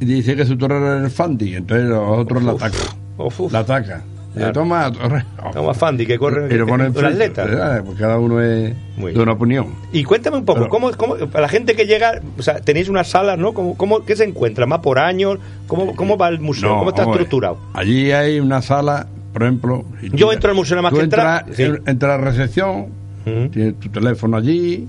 [0.00, 3.52] y dice que su torero es el Fandi, y entonces los otros la Uf, atacan.
[3.52, 4.02] La atacan.
[4.34, 4.52] Le Claro.
[4.52, 5.24] toma torre.
[5.52, 7.44] Toma Fandi, que corre Y lo pone en un frente, atleta.
[7.44, 7.84] ¿verdad?
[7.84, 9.68] Porque cada uno es de una opinión.
[9.92, 12.88] Y cuéntame un poco, Pero- ¿cómo, cómo, para la gente que llega, o sea, tenéis
[12.88, 13.52] unas salas, ¿no?
[13.54, 14.66] ¿Cómo, cómo, ¿Qué se encuentra?
[14.66, 15.38] ¿Más por años?
[15.68, 16.68] ¿Cómo, cómo va el museo?
[16.70, 17.58] No, ¿Cómo está hombre, estructurado?
[17.74, 19.84] Allí hay una sala, por ejemplo.
[20.00, 21.62] si Yo entro al museo nada más que entrar, entras, sí.
[21.64, 22.86] en- entras a la recepción,
[23.50, 24.88] tienes tu teléfono allí,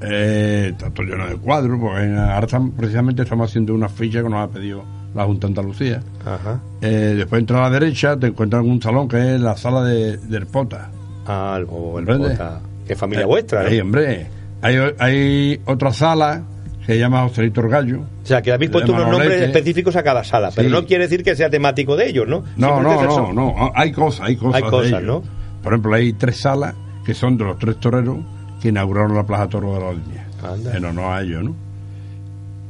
[0.00, 4.28] eh, está todo lleno de cuadros, porque ahora estamos- precisamente estamos haciendo una ficha que
[4.28, 4.82] nos ha pedido
[5.14, 6.02] la Junta de Andalucía.
[6.24, 6.60] Ajá.
[6.82, 9.82] Eh, después entras a la derecha, te encuentras en un salón que es la sala
[9.84, 10.90] de, del Pota.
[11.26, 12.30] Ah, el ¿Comprende?
[12.30, 12.60] Pota.
[12.86, 14.26] Que es familia Eh, vuestra, ahí, hombre.
[14.62, 16.42] Hay, hay otra sala
[16.86, 18.00] se llama Joselito Orgallo.
[18.22, 19.28] O sea, que habéis de puesto unos Manolete.
[19.30, 22.44] nombres específicos a cada sala, pero no quiere decir que sea temático de ellos, ¿no?
[22.56, 23.72] No, no, no, son- no.
[23.74, 24.54] Hay cosas, hay cosas.
[24.56, 25.02] Hay de cosas, ellos.
[25.02, 25.22] ¿no?
[25.62, 26.74] Por ejemplo, hay tres salas
[27.04, 28.18] que son de los tres toreros
[28.62, 30.26] que inauguraron la Plaza Toro de la Línea.
[30.42, 30.76] Anda.
[30.76, 31.54] En honor a ellos, ¿no?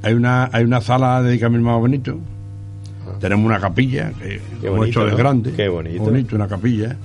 [0.03, 2.19] Hay una, hay una sala dedicada a mi hermano Benito.
[3.21, 4.57] Tenemos una capilla, que Ah.
[4.62, 5.17] Hemos bonito, hecho de ¿no?
[5.17, 5.53] grande.
[5.53, 6.37] Qué bonito.
[6.37, 6.97] una capilla.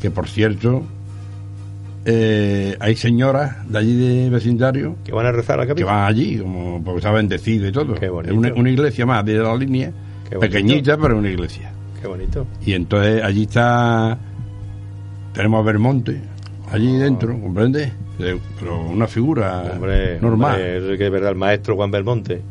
[0.00, 0.82] Que por cierto,
[2.04, 5.86] eh, hay señoras de allí de vecindario Que van a rezar a la que capilla.
[5.86, 7.94] van allí, como porque está bendecido y todo.
[7.94, 8.32] Qué bonito.
[8.32, 9.92] Es una, una iglesia más de la línea,
[10.40, 11.72] pequeñita, pero una iglesia.
[12.00, 12.46] Qué bonito.
[12.66, 14.18] Y entonces allí está.
[15.32, 16.20] Tenemos a Belmonte,
[16.70, 17.92] allí dentro, ¿comprende?
[18.18, 20.52] Eh, Pero una figura Hombre, normal.
[20.52, 22.42] hombre, es que es verdad, el maestro Juan Belmonte.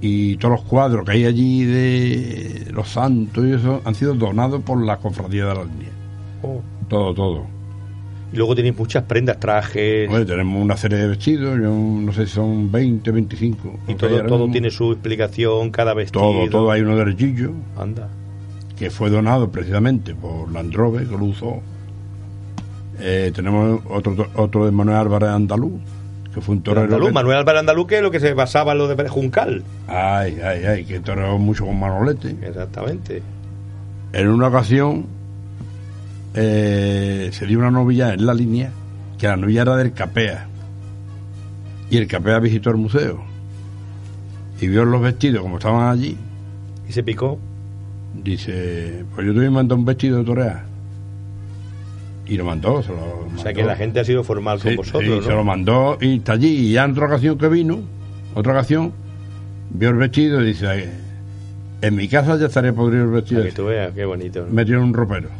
[0.00, 4.62] Y todos los cuadros que hay allí de los santos y eso han sido donados
[4.62, 5.88] por la cofradía de la línea.
[6.42, 6.60] Oh.
[6.88, 7.46] Todo, todo.
[8.32, 12.26] Y luego tenéis muchas prendas, trajes, Bueno, tenemos una serie de vestidos, yo no sé
[12.26, 13.78] si son 20, 25.
[13.88, 16.20] y todo, todo tiene su explicación, cada vestido.
[16.22, 16.70] Todo, todo.
[16.70, 18.08] Hay uno de Regillo, Anda.
[18.78, 21.60] que fue donado precisamente por Landrove, que lo usó.
[23.00, 25.80] Eh, tenemos otro, otro de Manuel Álvarez Andaluz,
[26.34, 26.84] que fue un torero.
[26.84, 29.62] Andaluz, que- Manuel Álvarez Andaluz, que es lo que se basaba en lo de Juncal.
[29.86, 32.36] Ay, ay, ay, que toreó mucho con Manolete.
[32.42, 33.22] Exactamente.
[34.12, 35.06] En una ocasión
[36.40, 38.70] eh, se dio una novilla en la línea,
[39.18, 40.46] que la novilla era del Capea.
[41.90, 43.24] Y el Capea visitó el museo.
[44.60, 46.16] Y vio los vestidos como estaban allí.
[46.88, 47.40] Y se picó.
[48.22, 50.64] Dice, pues yo te voy a mandar un vestido de torear.
[52.26, 55.02] Y lo mandó, se lo O sea que la gente ha sido formal con vosotros,
[55.02, 55.22] sí, ¿no?
[55.22, 56.68] se lo mandó y está allí.
[56.68, 57.80] Y ya en otra ocasión que vino,
[58.34, 58.92] otra ocasión,
[59.70, 60.90] vio el vestido y dice, "Ay,
[61.80, 63.42] en mi casa ya estaría podrido el vestido.
[63.42, 64.44] Que tú veas, qué bonito.
[64.46, 64.52] ¿no?
[64.52, 65.30] Metió en un ropero.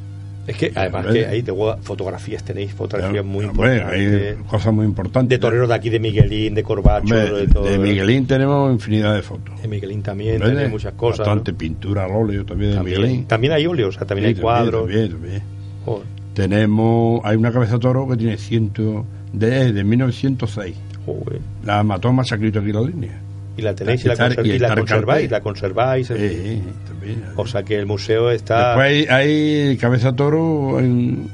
[0.48, 4.36] Es que además que ahí te fotografías tenéis, fotografías muy Hombre, importantes.
[4.38, 5.28] hay cosas muy importantes.
[5.28, 7.64] De toreros de aquí, de Miguelín, de Corbacho, Hombre, de todo.
[7.64, 9.60] de Miguelín tenemos infinidad de fotos.
[9.60, 11.18] De Miguelín también, tenéis muchas cosas.
[11.20, 11.58] Bastante ¿no?
[11.58, 13.26] pintura al óleo también de También, Miguelín.
[13.26, 14.82] también hay óleos, o sea, también Sí, hay cuadros.
[14.86, 15.42] También, también.
[15.84, 20.74] Joder, Tenemos, hay una cabeza de toro que tiene ciento, de, de 1906.
[21.04, 21.40] joder.
[21.64, 23.20] La mató Masacrito aquí la línea.
[23.58, 26.08] Y la tenéis y la, y y la conserváis, la conserváis.
[26.08, 27.24] También.
[27.34, 28.68] O sea que el museo está...
[28.68, 31.28] Después hay, hay cabeza toro en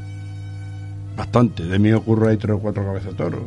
[1.16, 1.64] bastante.
[1.64, 3.42] De mí ocurre hay tres o cuatro cabezas de toro.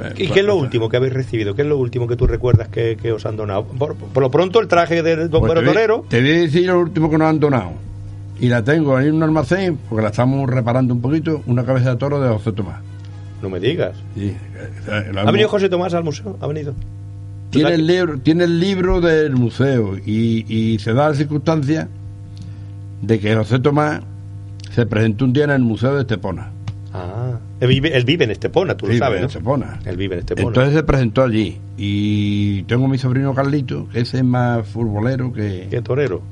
[0.00, 1.54] Eh, ¿Y qué es lo último que habéis recibido?
[1.54, 3.64] ¿Qué es lo último que tú recuerdas que, que os han donado?
[3.64, 6.04] Por, por lo pronto el traje de Don Pues te, voy, Torero.
[6.08, 7.72] te voy a decir lo último que nos han donado.
[8.38, 11.96] Y la tengo en un almacén, porque la estamos reparando un poquito, una cabeza de
[11.96, 12.80] toro de José Tomás.
[13.40, 13.96] No me digas.
[14.14, 14.36] Sí, eh,
[14.88, 16.36] eh, la ¿Ha venido José Tomás al museo?
[16.40, 16.74] ¿Ha venido?
[17.50, 21.88] Tiene el libro, tiene el libro del museo y, y se da la circunstancia
[23.02, 24.00] de que José Tomás
[24.72, 26.52] se presentó un día en el museo de Estepona.
[26.92, 29.28] Ah, él vive, él vive en Estepona, tú Sí, lo sabes, en ¿no?
[29.28, 29.78] Estepona.
[29.84, 30.48] Él vive en Estepona.
[30.48, 35.32] Entonces se presentó allí y tengo a mi sobrino Carlito, que ese es más futbolero
[35.32, 35.68] que...
[35.70, 36.22] Qué torero.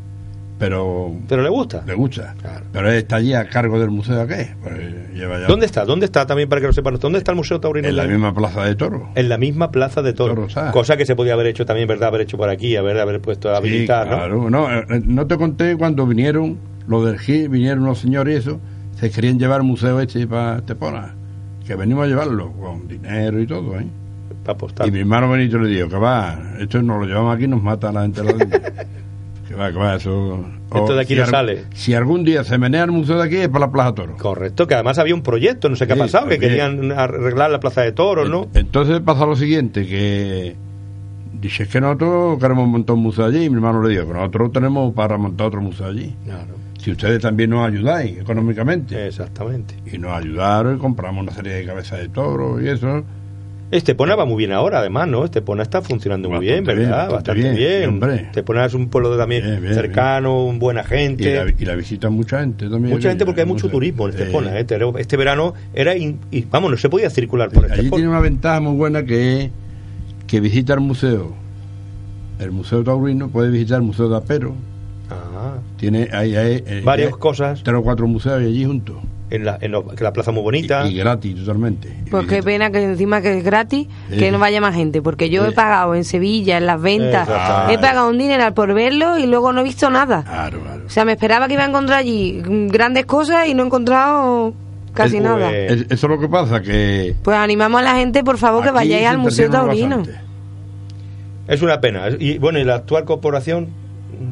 [0.58, 1.84] Pero ¿Pero le gusta?
[1.86, 2.34] le gusta.
[2.40, 2.64] Claro.
[2.72, 4.54] Pero él está allí a cargo del museo ¿qué?
[4.60, 4.74] Pues
[5.14, 5.84] lleva ya ¿Dónde está?
[5.84, 6.96] ¿Dónde está también para que lo sepan?
[6.98, 7.86] ¿Dónde está el Museo Taurino?
[7.88, 9.08] en la misma plaza de toro.
[9.14, 10.34] En la misma plaza de Toro.
[10.34, 10.70] Toros, ah.
[10.72, 12.08] Cosa que se podía haber hecho también, ¿verdad?
[12.08, 14.16] Haber hecho por aquí, haber, haber puesto a Sí, habilitar, ¿no?
[14.16, 14.50] claro.
[14.50, 18.38] No, eh, eh, no te conté cuando vinieron los del GIL, vinieron los señores y
[18.38, 18.60] eso,
[18.98, 21.14] se querían llevar el museo este para Estepona.
[21.64, 23.86] Que venimos a llevarlo con dinero y todo, ¿eh?
[24.42, 24.88] Para apostar.
[24.88, 27.62] Y mi hermano Benito le dijo, que va, esto nos lo llevamos aquí y nos
[27.62, 28.32] mata a la gente la
[29.58, 30.40] va, que va, eso...
[30.70, 31.64] o Esto de aquí si no al- sale.
[31.74, 34.16] Si algún día se menea el museo de aquí es para la Plaza Toro.
[34.16, 37.60] Correcto, que además había un proyecto, no sé qué ha pasado, que querían arreglar la
[37.60, 38.48] plaza de toros, ¿no?
[38.54, 40.56] Entonces pasa lo siguiente, que
[41.40, 44.20] dice es que nosotros queremos montar un museo allí, y mi hermano le dijo, pero
[44.20, 46.14] nosotros tenemos para montar otro museo allí.
[46.24, 49.06] Claro, Si ustedes también nos ayudáis económicamente.
[49.06, 49.74] exactamente.
[49.92, 53.04] Y nos ayudaron y compramos una serie de cabezas de toro y eso.
[53.70, 55.24] Estepona va muy bien ahora, además, ¿no?
[55.26, 57.10] Estepona está funcionando muy bien, ¿verdad?
[57.10, 58.14] bastante Bastante bien, hombre.
[58.22, 61.34] Estepona es un pueblo también Bien, bien, cercano, un buena Y gente.
[61.44, 62.94] la, y la visitan mucha gente también.
[62.94, 64.58] Mucha gente porque hay mucho turismo en Estepona.
[64.58, 64.66] ¿eh?
[64.96, 65.96] Este- verano era.
[65.96, 67.96] in- y, vamos, no se podía circular por Allí Estepona.
[67.96, 69.50] tiene una ventaja muy buena que es
[70.26, 71.34] que visita el museo.
[72.38, 74.54] El Museo Taurino puede visitar el Museo de Apero.
[75.10, 78.96] Ah, Tiene ahí, ahí, eh, varias eh, cosas tres o cuatro museos allí juntos.
[79.30, 80.86] En la, en lo- que la plaza muy bonita.
[80.86, 81.92] Y, y gratis totalmente.
[82.10, 85.44] Pues qué pena que encima que es gratis, que no vaya más gente, porque yo
[85.46, 87.28] he pagado en Sevilla, en las ventas,
[87.70, 90.22] he pagado un dineral por verlo y luego no he visto nada.
[90.24, 90.82] Claro, claro.
[90.86, 94.54] O sea, me esperaba que iba a encontrar allí grandes cosas y no he encontrado
[94.94, 95.52] casi nada.
[95.52, 97.14] Es- eso es lo que pasa, que...
[97.22, 100.02] Pues animamos a la gente, por favor, que vayáis al Museo Taurino.
[101.46, 102.08] Es una pena.
[102.18, 103.68] Y bueno, ¿y la actual corporación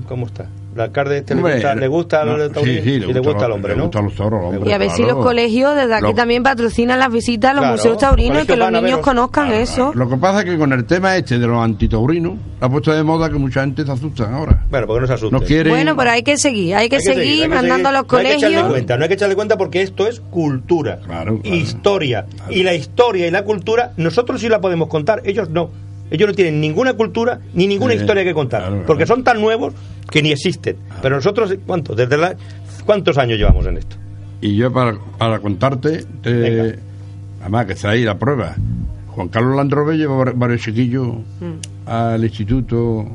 [0.08, 0.46] cómo está?
[0.76, 2.82] ¿El alcalde este le Hombre, gusta, le gusta no, al taurino?
[2.82, 3.84] sí, sí, y le gusta al hombre, le ¿no?
[3.84, 4.70] gustan los toros, hombre.
[4.70, 7.60] Y a ver si los colegios desde aquí Lo- también patrocinan las visitas a los
[7.62, 9.92] Claro, museos taurinos y colegios que los niños conozcan eso.
[9.94, 13.02] Lo que pasa es que con el tema este de los antitaurinos, ha puesto de
[13.02, 14.64] moda que mucha gente se asustan ahora.
[14.70, 15.40] Bueno, porque no se asusten.
[15.40, 15.72] No quieren...
[15.72, 18.18] Bueno, pero hay que seguir, hay que, Hay seguir, hay que mandando a los No
[18.18, 18.68] hay que echarle colegios.
[18.72, 21.56] cuenta, no hay que echarle cuenta porque esto es cultura, Claro, claro.
[21.56, 22.26] historia.
[22.50, 25.70] Y la historia y la cultura, nosotros sí la podemos contar, ellos no.
[26.08, 28.86] Ellos no tienen ninguna cultura ni ninguna Sí, historia que contar, claro, claro.
[28.86, 29.74] porque son tan nuevos
[30.10, 30.76] que ni existen.
[31.02, 32.36] Pero nosotros, la,
[32.84, 33.96] ¿Cuántos años llevamos en esto?
[34.40, 36.78] Y yo para, para contarte, te-
[37.40, 38.54] además que está ahí la prueba,
[39.08, 41.08] Juan Carlos Landrove lleva var- varios chiquillos
[41.40, 41.88] Mm.
[41.88, 43.06] al instituto,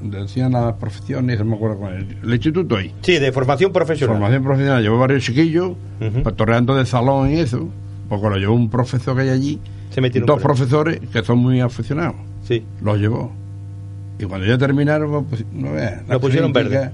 [0.00, 2.92] donde decían las profesiones, no me acuerdo cuál es, el instituto ahí.
[3.02, 4.16] Sí, de formación profesional.
[4.16, 6.22] Formación profesional, llevó varios chiquillos, Ujú.
[6.22, 7.68] pues, torreando de salón y eso,
[8.08, 9.60] porque lo llevó un profesor que hay allí,
[9.90, 12.62] Se metieron dos profesores que son muy aficionados, Sí.
[12.82, 13.32] los llevó.
[14.18, 16.90] Y cuando ya terminaron, pues, no veas, Lo pusieron verde.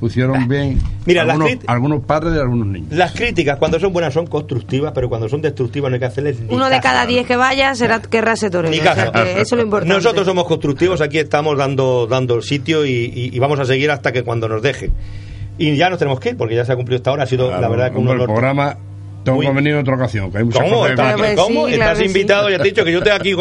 [0.00, 1.22] Pusieron bien Mira,
[1.66, 2.92] algunos, padres de algunos niños.
[2.92, 6.38] Las críticas cuando son buenas son constructivas, pero cuando son destructivas no hay que hacerles
[6.40, 8.70] ni Uno de cada diez que vaya será querrá ser torero.
[8.70, 9.92] Ni o sea que eso es lo importante.
[9.92, 14.12] Nosotros somos constructivos, aquí estamos dando dando sitio y, y- y vamos a seguir hasta
[14.12, 14.92] que cuando nos dejen.
[15.58, 17.24] Y ya nos tenemos que ir, porque ya se ha cumplido esta hora.
[17.24, 18.36] Ha sido, la verdad, que un hombre, el honor.
[18.36, 18.76] programa
[19.28, 20.74] tengo Muy- que venir en otra ocasión, que hay muchas ¿Cómo?
[20.76, 21.66] cosas que ¿Estás, Claro que ¿cómo?
[21.68, 22.52] sí, Estás invitado, sí.
[22.52, 23.34] ya te he dicho que yo te aquí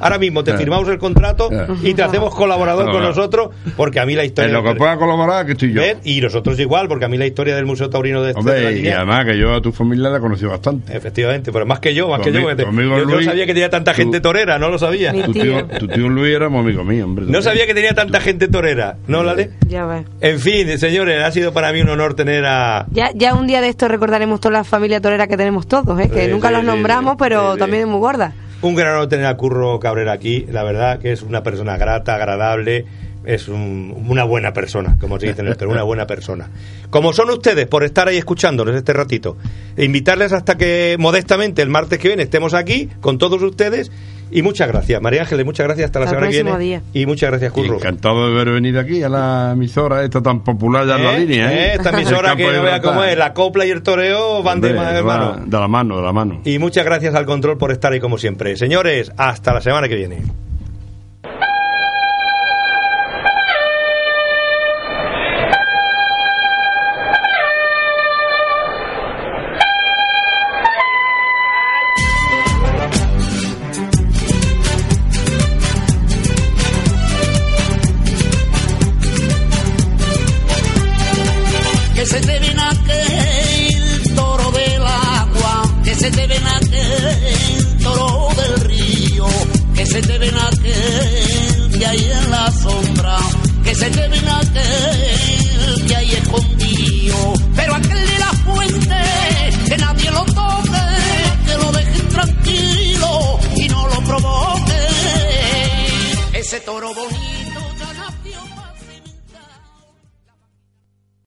[0.00, 0.56] ahora mismo te Eh.
[0.56, 1.66] firmamos el contrato Eh.
[1.82, 4.48] y te hacemos colaborador con nosotros, porque a mí la historia.
[4.48, 5.80] En lo que pueda colaborar, que estoy yo.
[5.80, 5.96] ¿Ves?
[6.04, 8.72] Y nosotros igual, porque a mí la historia del Museo Taurino de, de la Hombre,
[8.72, 10.96] y línea- además que yo a tu familia la conocí bastante.
[10.96, 12.54] Efectivamente, pero más que yo, más que yo.
[12.56, 12.70] Te- yo
[13.06, 15.12] no sabía que tenía tanta gente torera, no lo sabía.
[15.12, 17.26] Tu tío, tu tío Luis era muy amigo mío, hombre.
[17.28, 19.50] No sabía que tenía tanta gente torera, ¿no, Lale?
[19.68, 20.04] Ya ves.
[20.20, 22.86] En fin, señores, ha sido para mí un honor tener a...
[22.90, 26.08] Ya, ya un día de esto recordaremos toda la familia torera que tenemos todos, ¿eh?
[26.10, 28.32] que nunca los nombramos, pero también es muy gorda.
[28.62, 30.46] Un gran honor tener a Curro Cabrera aquí.
[30.50, 32.86] La verdad que es una persona grata, agradable.
[33.26, 36.50] Es un- una buena persona, como se dice en el Perú, una buena persona.
[36.90, 39.36] Como son ustedes, por estar ahí escuchándonos este ratito.
[39.76, 43.90] E invitarles hasta que modestamente el martes que viene estemos aquí con todos ustedes.
[44.30, 46.58] Y muchas gracias, María Ángeles, muchas gracias hasta la Hasta semana que viene.
[46.58, 46.82] día.
[46.92, 47.76] Y muchas gracias, Curro.
[47.76, 51.20] encantado de haber venido aquí a la emisora esta tan popular ya en la ¿Eh?
[51.20, 51.52] línea.
[51.52, 51.56] ¿eh?
[51.68, 51.72] ¿Eh?
[51.74, 54.70] Esta emisora que de no vea cómo es, la copla y el toreo van de
[54.70, 55.42] Hombre, ma- va hermano.
[55.46, 56.40] De la mano, de la mano.
[56.44, 58.56] Y muchas gracias al control por estar ahí como siempre.
[58.56, 60.22] Señores, hasta la semana que viene.